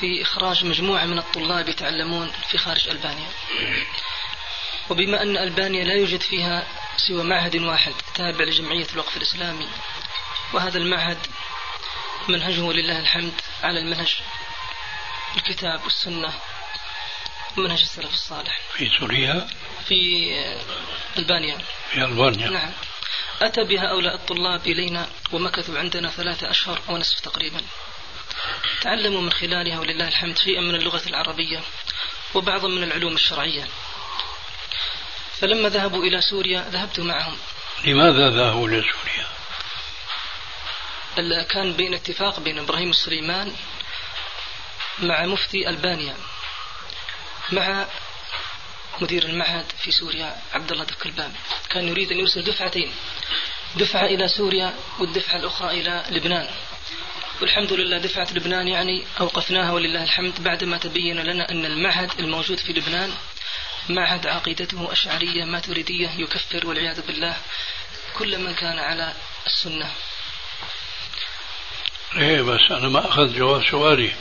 [0.00, 3.28] في إخراج مجموعة من الطلاب يتعلمون في خارج ألبانيا.
[4.90, 6.66] وبما أن ألبانيا لا يوجد فيها
[6.96, 9.68] سوى معهد واحد تابع لجمعية الوقف الإسلامي
[10.52, 11.18] وهذا المعهد
[12.28, 14.16] منهجه ولله الحمد على المنهج
[15.36, 16.32] الكتاب والسنة
[17.56, 18.60] ومنهج السلف الصالح.
[18.72, 19.48] في سوريا؟
[19.88, 20.30] في
[21.18, 21.58] ألبانيا.
[21.90, 22.50] في ألبانيا.
[22.50, 22.72] نعم.
[23.42, 27.60] أتى بها هؤلاء الطلاب إلينا ومكثوا عندنا ثلاثة أشهر ونصف تقريبا.
[28.80, 31.60] تعلموا من خلالها ولله الحمد شيئا من اللغة العربية
[32.34, 33.68] وبعضا من العلوم الشرعية.
[35.42, 37.36] فلما ذهبوا إلى سوريا ذهبت معهم.
[37.84, 39.26] لماذا ذهبوا إلى سوريا؟
[41.42, 43.52] كان بين اتفاق بين إبراهيم السليمان
[44.98, 46.16] مع مفتي ألبانيا
[47.52, 47.86] مع
[49.00, 51.32] مدير المعهد في سوريا عبد الله دكلبان
[51.70, 52.92] كان يريد أن يرسل دفعتين
[53.76, 56.48] دفعة إلى سوريا والدفعة الأخرى إلى لبنان.
[57.40, 62.72] والحمد لله دفعة لبنان يعني أوقفناها ولله الحمد بعدما تبين لنا أن المعهد الموجود في
[62.72, 63.12] لبنان
[63.88, 67.36] معهد عقيدته أشعرية ماتريدية يكفر والعياذ بالله
[68.18, 69.14] كل من كان على
[69.46, 69.90] السنة
[72.16, 74.12] إيه بس أنا ما أخذ جواب سؤالي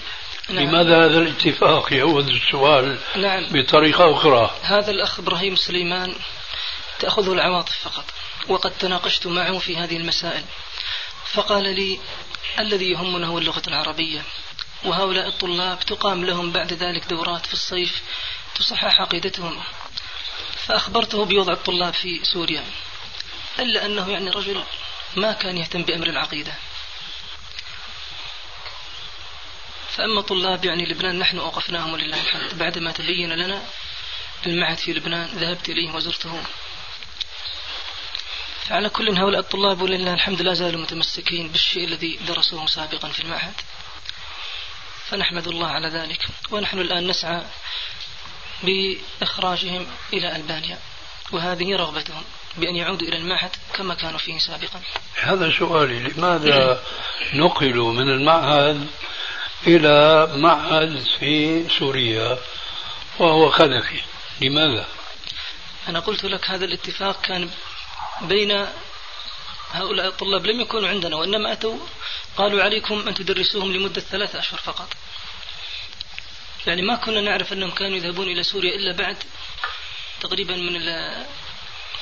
[0.49, 0.59] نعم.
[0.59, 3.47] لماذا هذا الاتفاق يعود السؤال نعم.
[3.51, 6.15] بطريقة أخرى هذا الأخ إبراهيم سليمان
[6.99, 8.05] تأخذه العواطف فقط
[8.47, 10.43] وقد تناقشت معه في هذه المسائل
[11.25, 11.99] فقال لي
[12.59, 14.21] الذي يهمنا هو اللغة العربية
[14.85, 18.01] وهؤلاء الطلاب تقام لهم بعد ذلك دورات في الصيف
[18.55, 19.63] تصحح عقيدتهم.
[20.67, 22.65] فأخبرته بوضع الطلاب في سوريا
[23.59, 24.63] إلا أنه يعني رجل
[25.15, 26.53] ما كان يهتم بأمر العقيدة.
[29.91, 32.57] فأما طلاب يعني لبنان نحن أوقفناهم ولله الحمد.
[32.57, 33.61] بعدما تبين لنا
[34.45, 36.43] المعهد في لبنان ذهبت إليه وزرته
[38.65, 43.53] فعلى كل هؤلاء الطلاب ولله الحمد لا زالوا متمسكين بالشيء الذي درسوه سابقا في المعهد.
[45.09, 46.27] فنحمد الله على ذلك.
[46.51, 47.43] ونحن الآن نسعى
[48.63, 50.79] بإخراجهم إلى ألبانيا.
[51.31, 52.23] وهذه رغبتهم
[52.57, 54.81] بأن يعودوا إلى المعهد كما كانوا فيه سابقا.
[55.21, 56.83] هذا سؤالي لماذا
[57.33, 58.87] نقلوا من المعهد
[59.67, 62.37] إلى معهد في سوريا
[63.19, 64.01] وهو خلفي؟
[64.41, 64.87] لماذا؟
[65.87, 67.49] أنا قلت لك هذا الاتفاق كان
[68.21, 68.67] بين
[69.71, 71.77] هؤلاء الطلاب لم يكونوا عندنا وإنما أتوا
[72.37, 74.87] قالوا عليكم أن تدرسوهم لمدة ثلاثة أشهر فقط.
[76.67, 79.17] يعني ما كنا نعرف أنهم كانوا يذهبون إلى سوريا إلا بعد
[80.21, 80.75] تقريبا من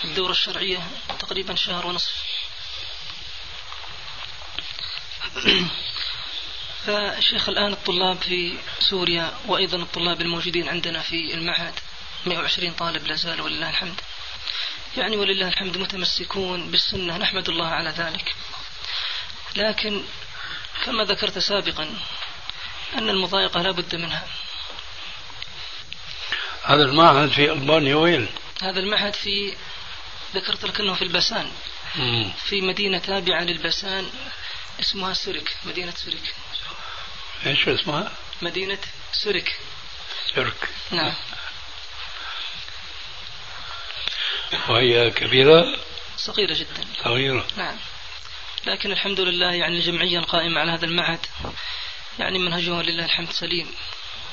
[0.04, 0.88] الدورة الشرعية
[1.20, 2.24] تقريبا شهر ونصف.
[6.86, 11.74] فشيخ الآن الطلاب في سوريا وأيضا الطلاب الموجودين عندنا في المعهد.
[12.26, 14.02] 120 طالب لا زال ولله الحمد.
[14.98, 18.36] يعني ولله الحمد متمسكون بالسنة نحمد الله على ذلك.
[19.56, 20.04] لكن
[20.86, 21.94] كما ذكرت سابقا
[22.98, 24.28] أن المضايقة لا بد منها.
[26.64, 28.28] هذا المعهد في ألبانيا وين؟
[28.62, 29.54] هذا المعهد في
[30.36, 31.52] ذكرت لك أنه في البسان.
[32.46, 34.10] في مدينة تابعة للبسان
[34.80, 36.36] اسمها سرك مدينة سرك
[37.46, 38.12] إيش اسمها؟
[38.42, 38.80] مدينة
[39.12, 39.60] سرك
[40.36, 41.14] سرك نعم.
[44.70, 45.80] وهي كبيرة؟
[46.18, 46.86] صغيرة جدا.
[47.04, 47.48] صغيرة.
[47.58, 47.78] نعم.
[48.66, 51.26] لكن الحمد لله يعني الجمعية القائمة على هذا المعهد
[52.20, 53.68] يعني منهجها لله الحمد سليم.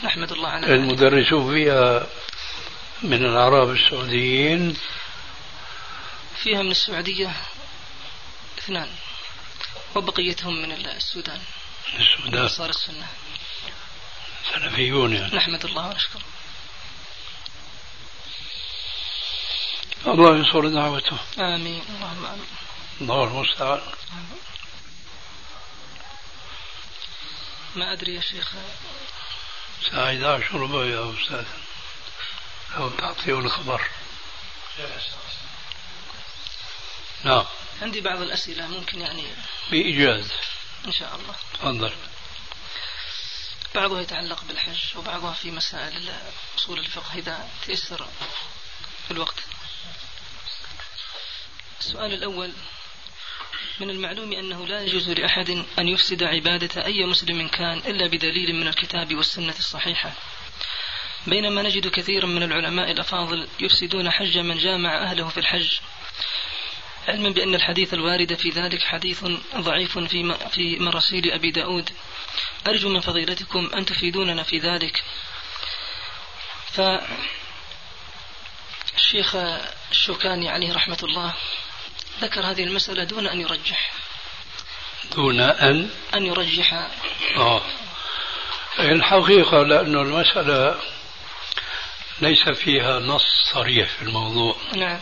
[0.02, 2.06] نحمد الله على المدرسون فيها
[3.02, 4.76] من العرب السعوديين.
[6.42, 7.36] فيها من السعودية
[8.58, 8.88] اثنان
[9.94, 11.40] وبقيتهم من السودان.
[11.98, 12.48] السودان.
[12.48, 13.06] صار السنة.
[14.54, 15.36] سلفيون يعني.
[15.36, 16.22] نحمد الله ونشكره.
[20.06, 21.18] الله ينصر دعوته.
[21.38, 21.82] آمين.
[21.88, 22.46] اللهم آمين.
[23.00, 23.80] الله المستعان.
[27.76, 28.52] ما أدري يا شيخ.
[29.82, 31.44] الساعة 11 ربع يا أستاذ.
[32.76, 33.90] لو تعطيون خبر
[37.24, 37.44] نعم.
[37.82, 39.24] عندي بعض الأسئلة ممكن يعني.
[39.70, 40.32] بإيجاز.
[40.86, 41.34] إن شاء الله.
[41.54, 41.92] تفضل.
[43.74, 46.12] بعضها يتعلق بالحج وبعضها في مسائل
[46.58, 48.08] أصول الفقه إذا تيسر
[49.06, 49.36] في الوقت.
[51.80, 52.52] السؤال الأول
[53.80, 58.68] من المعلوم أنه لا يجوز لأحد أن يفسد عبادة أي مسلم كان إلا بدليل من
[58.68, 60.12] الكتاب والسنة الصحيحة.
[61.26, 65.78] بينما نجد كثيرا من العلماء الأفاضل يفسدون حج من جامع أهله في الحج.
[67.08, 69.24] علما بأن الحديث الوارد في ذلك حديث
[69.56, 71.90] ضعيف في في مراسيل أبي داود.
[72.68, 75.04] أرجو من فضيلتكم أن تفيدوننا في ذلك.
[78.92, 79.36] فالشيخ
[79.90, 81.34] الشوكاني عليه رحمة الله.
[82.20, 83.92] ذكر هذه المسألة دون أن يرجح.
[85.14, 86.88] دون أن؟ أن يرجح.
[87.36, 87.62] آه.
[88.78, 90.80] الحقيقة لأن المسألة
[92.20, 94.56] ليس فيها نص صريح في الموضوع.
[94.74, 95.00] نعم.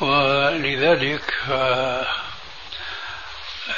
[0.00, 2.06] ولذلك آه،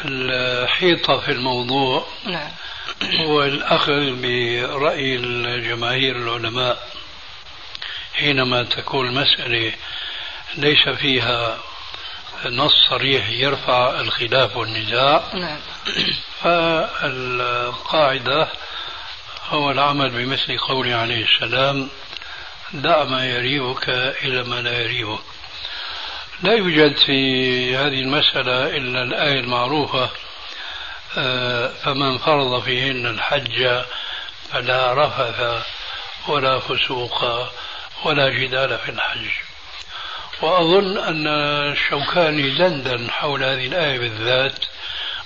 [0.05, 2.51] الحيطة في الموضوع نعم.
[3.03, 6.89] هو الأخذ برأي الجماهير العلماء.
[8.15, 9.73] حينما تكون المسألة
[10.57, 11.59] ليس فيها
[12.47, 15.59] نص صريح يرفع الخلاف والنزاع نعم.
[16.43, 18.49] فالقاعدة
[19.49, 21.89] هو العمل بمثل قوله عليه السلام
[22.73, 23.89] دع ما يريبك
[24.25, 25.21] إلى ما لا يريبك.
[26.43, 30.11] لا يوجد في هذه المسألة إلا الآية المعروفة
[31.19, 33.83] آه، فمن فرض فيهن الحج
[34.53, 35.65] فلا رفث
[36.29, 37.49] ولا فسوق
[38.05, 39.48] ولا جدال في الحج.
[40.43, 41.27] وأظن أن
[41.73, 44.65] الشوكاني دندن حول هذه الآية بالذات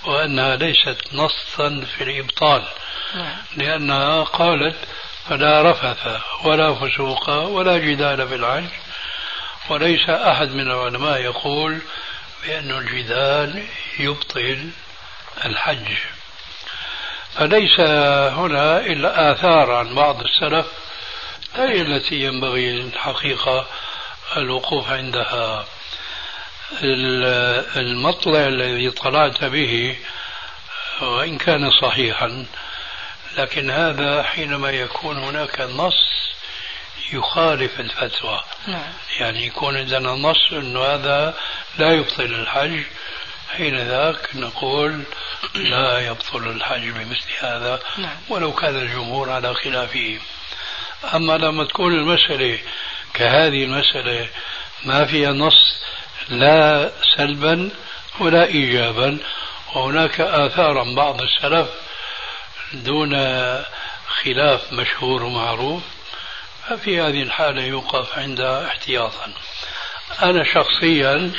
[0.05, 2.63] وأنها ليست نصا في الإبطال
[3.15, 3.35] نعم.
[3.57, 4.75] لأنها قالت
[5.29, 8.69] فلا رفث ولا فسوق ولا جدال في الحج
[9.69, 11.79] وليس أحد من العلماء يقول
[12.43, 13.63] بأن الجدال
[13.99, 14.69] يبطل
[15.45, 15.87] الحج
[17.35, 20.65] فليس هنا إلا آثار عن بعض السلف
[21.55, 23.67] هي التي ينبغي الحقيقة
[24.37, 25.65] الوقوف عندها.
[27.75, 29.97] المطلع الذي طلعت به
[31.01, 32.45] وإن كان صحيحا
[33.37, 36.33] لكن هذا حينما يكون هناك نص
[37.13, 38.43] يخالف الفتوى.
[38.67, 38.93] نعم.
[39.19, 41.33] يعني يكون عندنا نص إنه هذا
[41.77, 42.83] لا يبطل الحج
[43.57, 45.03] حين ذاك نقول
[45.55, 48.17] لا يبطل الحج بمثل هذا نعم.
[48.29, 50.19] ولو كان الجمهور على خلافه.
[51.13, 52.59] أما لما تكون المسألة
[53.13, 54.29] كهذه المسألة
[54.85, 55.83] ما فيها نص
[56.29, 57.69] لا سلبا
[58.19, 59.17] ولا إيجابا.
[59.75, 61.69] وهناك آثار عن بعض السلف
[62.73, 63.15] دون
[64.07, 65.83] خلاف مشهور ومعروف
[66.67, 69.33] ففي هذه الحالة يوقف عند احتياطا.
[70.21, 71.31] أنا شخصيا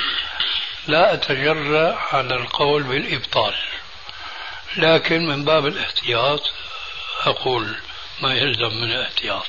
[0.87, 3.55] لا أتجرأ على القول بالإبطال
[4.77, 6.43] لكن من باب الاحتياط
[7.27, 7.77] أقول
[8.21, 9.47] ما يلزم من الاحتياط.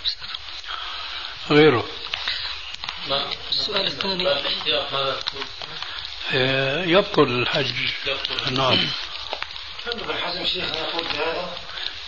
[1.50, 1.86] غيره.
[3.50, 4.28] السؤال الثاني
[6.34, 7.74] آه، يبطل الحج.
[8.52, 8.90] نعم.
[9.88, 11.58] ابن حزم شيخنا يقول بهذا؟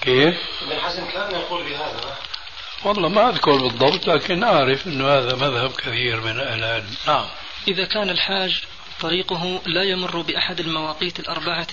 [0.01, 2.17] كيف؟ ابن حزم كان يقول بهذا.
[2.83, 6.95] والله ما أذكر بالضبط لكن أعرف أنه هذا مذهب كثير من أهل العلم.
[7.07, 7.25] نعم.
[7.67, 8.63] إذا كان الحاج
[9.01, 11.67] طريقه لا يمر بأحد المواقيت الأربعة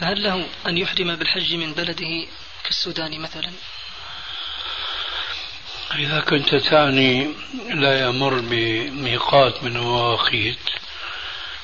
[0.00, 2.26] فهل له أن يحرم بالحج من بلده
[2.64, 3.52] كالسودان مثلا؟
[5.92, 7.34] إذا كنت تعني
[7.68, 10.58] لا يمر بميقات من المواقيت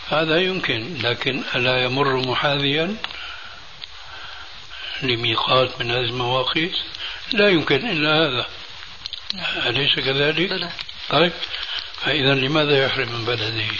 [0.08, 2.96] هذا يمكن لكن ألا يمر محاذيا
[5.02, 6.76] لميقات من هذه المواقيت
[7.32, 8.46] لا يمكن إلا هذا.
[9.68, 10.70] أليس كذلك؟ بلى
[11.08, 11.32] طيب
[12.00, 13.74] فإذا لماذا يحرم من بلده؟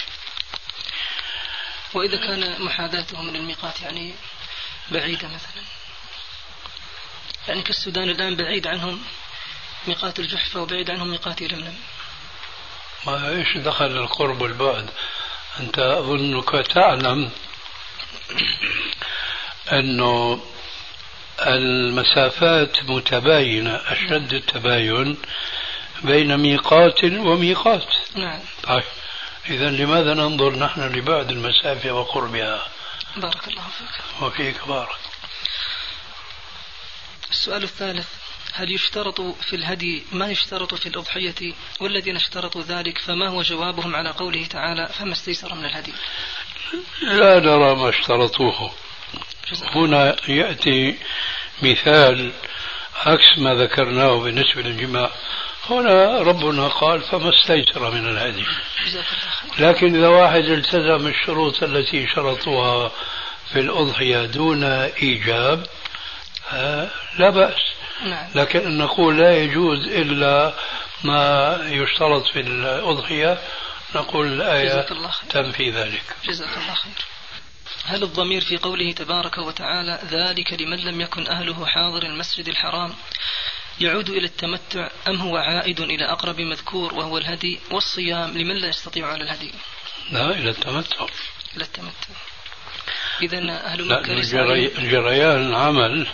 [1.95, 4.15] وإذا كان محاذاته من الميقات يعني
[4.91, 5.63] بعيدة مثلا.
[7.49, 9.03] يعني كالسودان الآن بعيد عنهم.
[9.87, 11.79] ميقات الجحفة وبعيد عنهم ميقات يلملم
[13.07, 14.91] ما إيش دخل القرب والبعد؟
[15.61, 17.31] أنت أظنك تعلم
[19.73, 20.41] أنه
[21.47, 25.17] المسافات متباينة أشد التباين
[26.03, 27.89] بين ميقات وميقات.
[28.15, 28.41] نعم.
[28.63, 28.83] طيب
[29.51, 32.69] إذا لماذا ننظر نحن لبعد المسافة وقربها؟
[33.17, 34.23] بارك الله فيك.
[34.23, 34.99] وفيك بارك.
[37.31, 38.20] السؤال الثالث.
[38.53, 44.11] هل يشترط في الهدي ما يشترط في الأضحية والذين اشترطوا ذلك فما هو جوابهم على
[44.11, 45.93] قوله تعالى فما استيسر من الهدي؟
[47.03, 48.73] لا نرى ما اشترطوه.
[49.75, 50.99] هنا يأتي
[51.63, 52.33] مثال
[53.07, 55.11] عكس ما ذكرناه بالنسبة للجماع.
[55.71, 58.45] هنا ربنا قال فما استيسر من الهدي.
[59.59, 62.93] لكن إذا واحد التزم الشروط التي شرطوها
[63.53, 65.67] في الأضحية دون إيجاب
[66.53, 67.61] آه، لا بأس.
[68.35, 70.55] لكن أن نقول لا يجوز إلا
[71.05, 73.39] ما يشترط في الأضحية.
[73.95, 75.31] نقول الآية جزاك الله خير.
[75.31, 76.03] تنفي ذلك.
[76.25, 76.93] جزاك الله خير.
[77.85, 82.95] هل الضمير في قوله تبارك وتعالى ذلك لمن لم يكن أهله حاضر المسجد الحرام.
[83.81, 89.07] يعود إلى التمتع أم هو عائد إلى أقرب مذكور وهو الهدي والصيام لمن لا يستطيع
[89.07, 89.53] على الهدي؟
[90.13, 91.07] لا إلى التمتع.
[91.57, 92.15] إلى التمتع.
[93.23, 96.07] إذا أهل مكة جري جريان العمل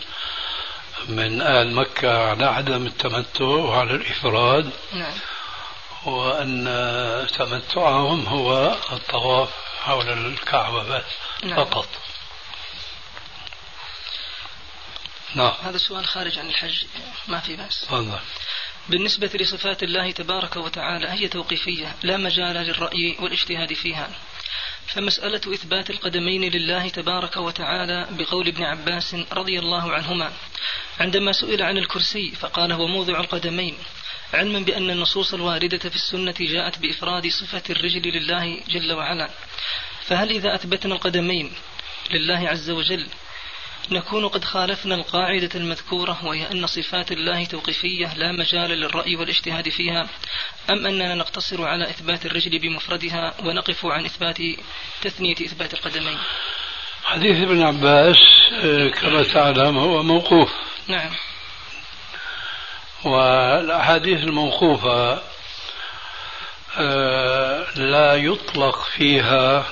[1.08, 5.14] من أهل مكة على عدم التمتع وعلى الإفراد نعم.
[6.04, 6.64] وأن
[7.38, 9.50] تمتعهم هو الطواف
[9.82, 11.04] حول الكعبة بس
[11.42, 11.64] نعم.
[11.64, 11.88] فقط.
[15.34, 15.52] نعم.
[15.62, 16.84] هذا سؤال خارج عن الحج
[17.28, 17.80] ما في بأس.
[17.80, 18.18] تفضل.
[18.88, 24.10] بالنسبة لصفات الله تبارك وتعالى هي توقيفية لا مجال للرأي والاجتهاد فيها.
[24.86, 30.32] فمسألة إثبات القدمين لله تبارك وتعالى بقول ابن عباس رضي الله عنهما
[31.00, 33.76] عندما سئل عن الكرسي فقال هو موضع القدمين
[34.34, 39.30] علما بأن النصوص الواردة في السنة جاءت بإفراد صفة الرجل لله جل وعلا.
[40.06, 41.52] فهل إذا أثبتنا القدمين
[42.10, 43.06] لله عز وجل
[43.90, 50.08] نكون قد خالفنا القاعدة المذكورة وهي أن صفات الله توقيفية لا مجال للرأي والاجتهاد فيها
[50.70, 54.38] أم أننا نقتصر على إثبات الرجل بمفردها ونقف عن إثبات
[55.02, 56.18] تثنية إثبات القدمين.
[57.04, 58.16] حديث ابن عباس
[58.52, 60.52] آه، كما تعلم هو موقوف.
[60.88, 61.10] نعم.
[63.04, 65.22] والأحاديث الموقوفة
[66.78, 69.66] آه، لا يطلق فيها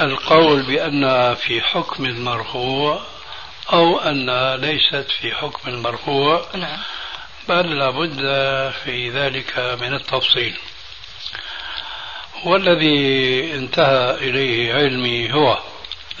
[0.00, 3.02] القول بأنها في حكم المرفوع
[3.72, 6.78] أو أنها ليست في حكم المرفوع نعم.
[7.48, 8.16] بل لابد
[8.84, 10.56] في ذلك من التفصيل.
[12.44, 15.58] والذي انتهى إليه علمي هو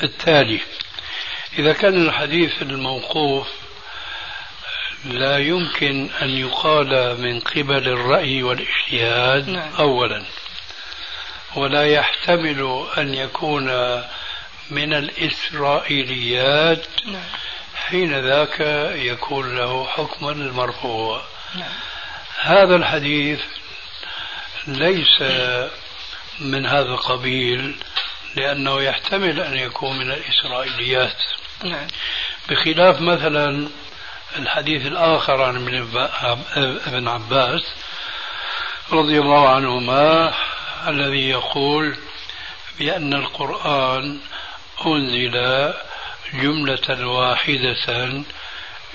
[0.02, 0.60] التالي
[1.58, 3.48] إذا كان الحديث الموقوف
[5.04, 9.72] لا يمكن أن يقال من قبل الرأي والإجتهاد نعم.
[9.78, 10.24] أولا.
[11.56, 13.66] ولا يحتمل أن يكون
[14.70, 17.22] من الإسرائيليات نعم.
[17.74, 18.60] حين ذاك
[18.94, 21.22] يكون له حكم المرفوع.
[21.54, 21.72] نعم.
[22.40, 23.40] هذا الحديث
[24.66, 25.22] ليس
[26.40, 27.76] من هذا القبيل
[28.36, 31.22] لأنه يحتمل أن يكون من الإسرائيليات.
[31.64, 31.86] نعم.
[32.48, 33.68] بخلاف مثلا
[34.38, 35.56] الحديث الآخر عن
[36.86, 37.62] ابن عباس
[38.92, 40.34] رضي الله عنهما
[40.88, 41.96] الذي يقول
[42.78, 44.18] بأن القرآن
[44.86, 45.72] أنزل
[46.34, 48.24] جملة واحدة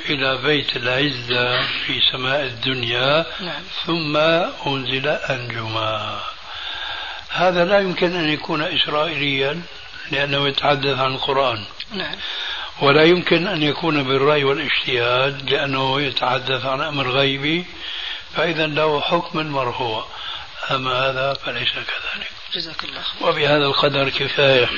[0.09, 3.63] إلى بيت العزة في سماء الدنيا نعم.
[3.86, 4.17] ثم
[4.67, 6.19] أنزل أنجما.
[7.29, 9.61] هذا لا يمكن أن يكون إسرائيليا
[10.11, 11.63] لأنه يتحدث عن القرآن.
[11.93, 12.15] نعم.
[12.81, 17.65] ولا يمكن أن يكون بالرأي والاجتهاد لأنه يتحدث عن أمر غيبي
[18.36, 20.05] فإذا له حكم مرفوع.
[20.72, 22.30] أما هذا فليس كذلك.
[22.53, 23.30] جزاك الله خير.
[23.30, 24.70] وبهذا القدر كفاية.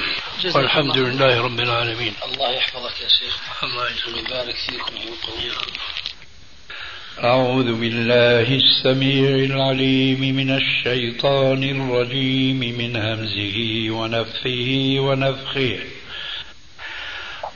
[0.41, 1.09] جزاك والحمد الله.
[1.09, 2.13] لله رب العالمين.
[2.25, 3.63] الله يحفظك يا شيخ.
[3.63, 5.71] الله يسلمك ويبارك فيكم ويقويكم
[7.23, 13.57] أعوذ بالله السميع العليم من الشيطان الرجيم من همزه
[13.89, 15.79] ونفخه ونفخه.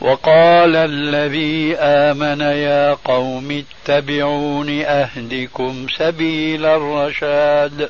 [0.02, 7.90] وقال الذي آمن يا قوم اتبعون أهدكم سبيل الرشاد.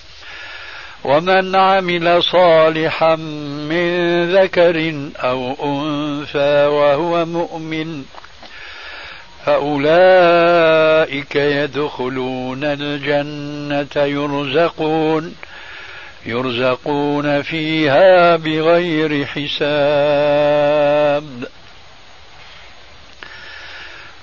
[1.03, 3.15] ومن عمل صالحا
[3.69, 8.03] من ذكر أو أنثى وهو مؤمن
[9.45, 15.35] فأولئك يدخلون الجنة يرزقون
[16.25, 19.63] يرزقون فيها بغير حساب.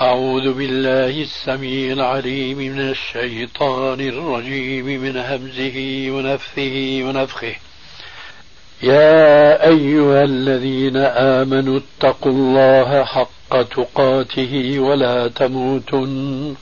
[0.00, 7.54] أعوذ بالله السميع العليم من الشيطان الرجيم من همزه ونفثه ونفخه.
[8.82, 10.96] يا أيها الذين
[11.36, 16.54] آمنوا اتقوا الله حق تقاته ولا تموتن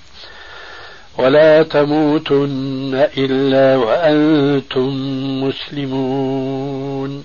[1.18, 4.88] ولا تموتن إلا وأنتم
[5.44, 7.24] مسلمون.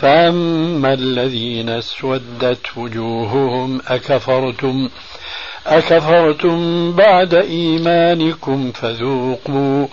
[0.00, 4.88] فاما الذين اسودت وجوههم اكفرتم
[5.66, 9.86] أكفرتم بعد إيمانكم فذوقوا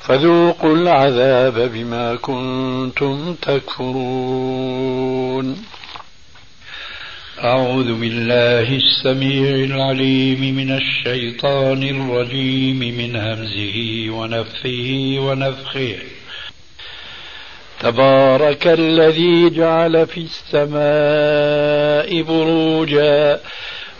[0.00, 4.76] فذوقوا العذاب بما كنتم تكفرون.
[7.44, 15.94] أعوذ بالله السميع العليم من الشيطان الرجيم من همزه ونفخه ونفخه.
[17.80, 23.40] تبارك الذي جعل في السماء بروجا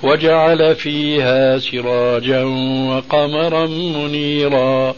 [0.02, 2.44] وجعل فيها سراجا
[2.88, 4.94] وقمرا منيرا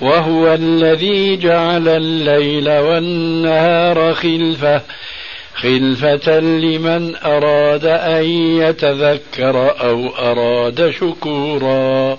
[0.00, 4.82] وهو الذي جعل الليل والنهار خلفة
[5.54, 8.24] خلفة لمن أراد أن
[8.60, 12.18] يتذكر أو أراد شكورا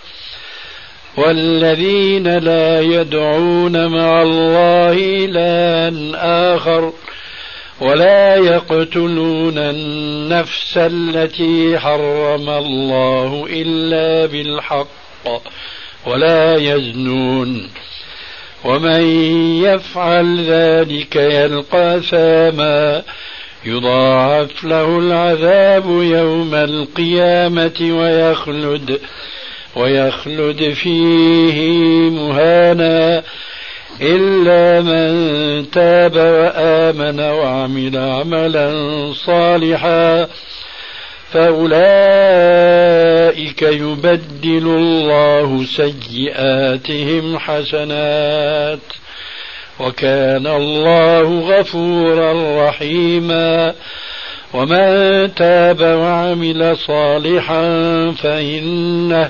[1.17, 5.91] والذين لا يدعون مع الله إلها
[6.55, 6.93] آخر
[7.81, 14.87] ولا يقتلون النفس التي حرم الله إلا بالحق
[16.07, 17.69] ولا يزنون
[18.63, 19.01] ومن
[19.63, 23.03] يفعل ذلك يلقى ثاما
[23.65, 28.99] يضاعف له العذاب يوم القيامة ويخلد
[29.75, 31.59] ويخلد فيه
[32.09, 33.23] مهانا
[34.01, 38.73] إلا من تاب وآمن وعمل عملا
[39.13, 40.27] صالحا
[41.31, 41.71] فأولئك
[43.61, 48.79] يبدل الله سيئاتهم حسنات
[49.79, 53.73] وكان الله غفورا رحيما
[54.53, 57.61] ومن تاب وعمل صالحا
[58.11, 59.29] فإنه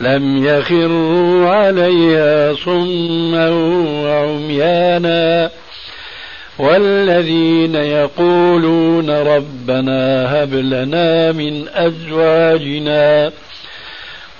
[0.00, 3.50] لم يخروا عليها صما
[4.04, 5.50] وعميانا
[6.58, 13.32] والذين يقولون ربنا هب لنا من أزواجنا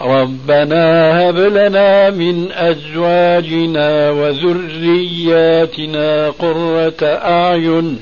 [0.01, 5.51] ربنا هب لنا من أزواجنا وذرياتنا
[6.31, 7.99] قرة أعين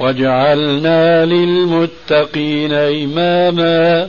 [0.00, 4.08] واجعلنا للمتقين اماما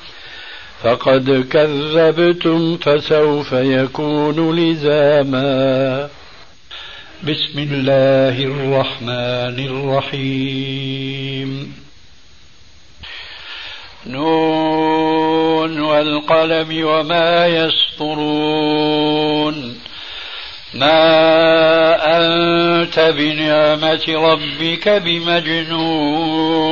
[0.83, 6.09] فقد كذبتم فسوف يكون لزاما.
[7.23, 11.75] بسم الله الرحمن الرحيم.
[14.07, 18.55] نون والقلم وما يسطرون.
[20.73, 26.71] ما أنت بنعمة ربك بمجنون.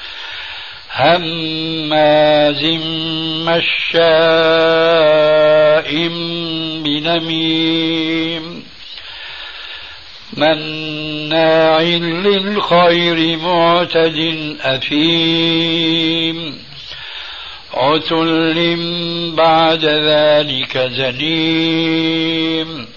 [1.01, 2.63] هماز
[3.47, 4.01] مشاء
[6.83, 8.63] بنميم
[10.37, 16.57] مناع للخير معتد أثيم
[17.73, 18.77] عتل
[19.37, 22.87] بعد ذلك زنيم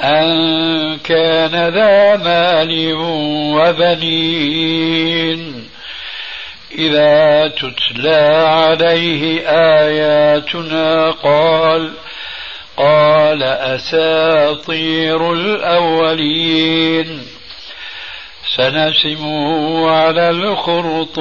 [0.00, 2.92] أن كان ذا مال
[3.56, 4.90] وبنين
[6.78, 11.90] إذا تتلى عليه آياتنا قال
[12.76, 17.22] قال أساطير الأولين
[18.56, 21.20] سنسمه على الخرطوم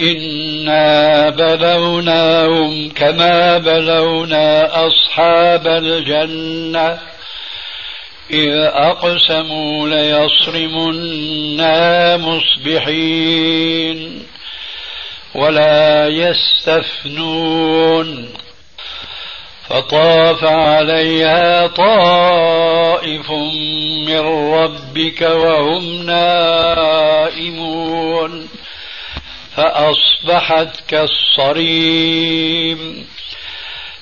[0.00, 6.98] إنا بلوناهم كما بلونا أصحاب الجنة
[8.30, 11.36] إذ أقسموا ليصرمنا
[12.16, 13.48] مصبحين
[15.34, 17.58] ولا يستثنون
[19.68, 23.30] فطاف عليها طائف
[24.08, 24.20] من
[24.54, 27.48] ربك وهم نائمون
[29.56, 32.28] فأصبحت كالصريم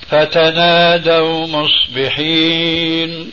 [0.09, 3.33] فتنادوا مصبحين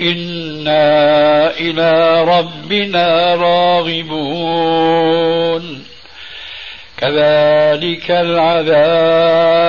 [0.00, 4.90] إنا إلى ربنا راغبون
[6.96, 9.60] كذلك العذاب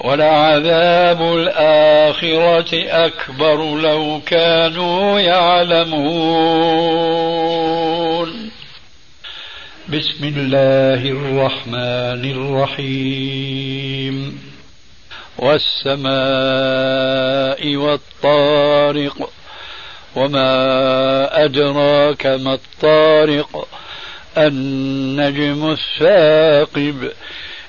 [0.00, 6.46] ولعذاب الآخرة أكبر لو كانوا يعلمون
[9.88, 14.16] بسم الله الرحمن الرحيم
[15.38, 16.16] والسماء
[17.76, 19.30] والطارق
[20.16, 23.68] وما أدراك ما الطارق
[24.38, 27.10] النجم الثاقب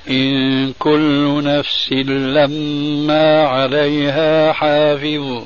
[0.10, 5.44] إن كل نفس لما عليها حافظ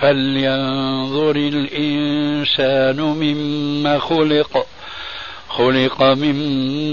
[0.00, 4.66] فلينظر الإنسان مما خلق
[5.48, 6.36] خلق من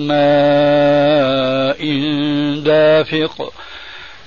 [0.08, 1.84] ماء
[2.60, 3.54] دافق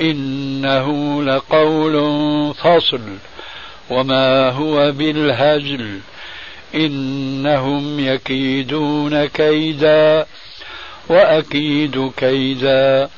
[0.00, 1.94] إنه لقول
[2.54, 3.00] فصل.
[3.90, 5.98] وما هو بالهزل
[6.74, 10.26] إنهم يكيدون كيدا
[11.08, 13.08] وأكيد كيدا.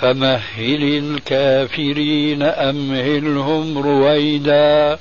[0.00, 4.98] فمهل الكافرين أمهلهم رويدا.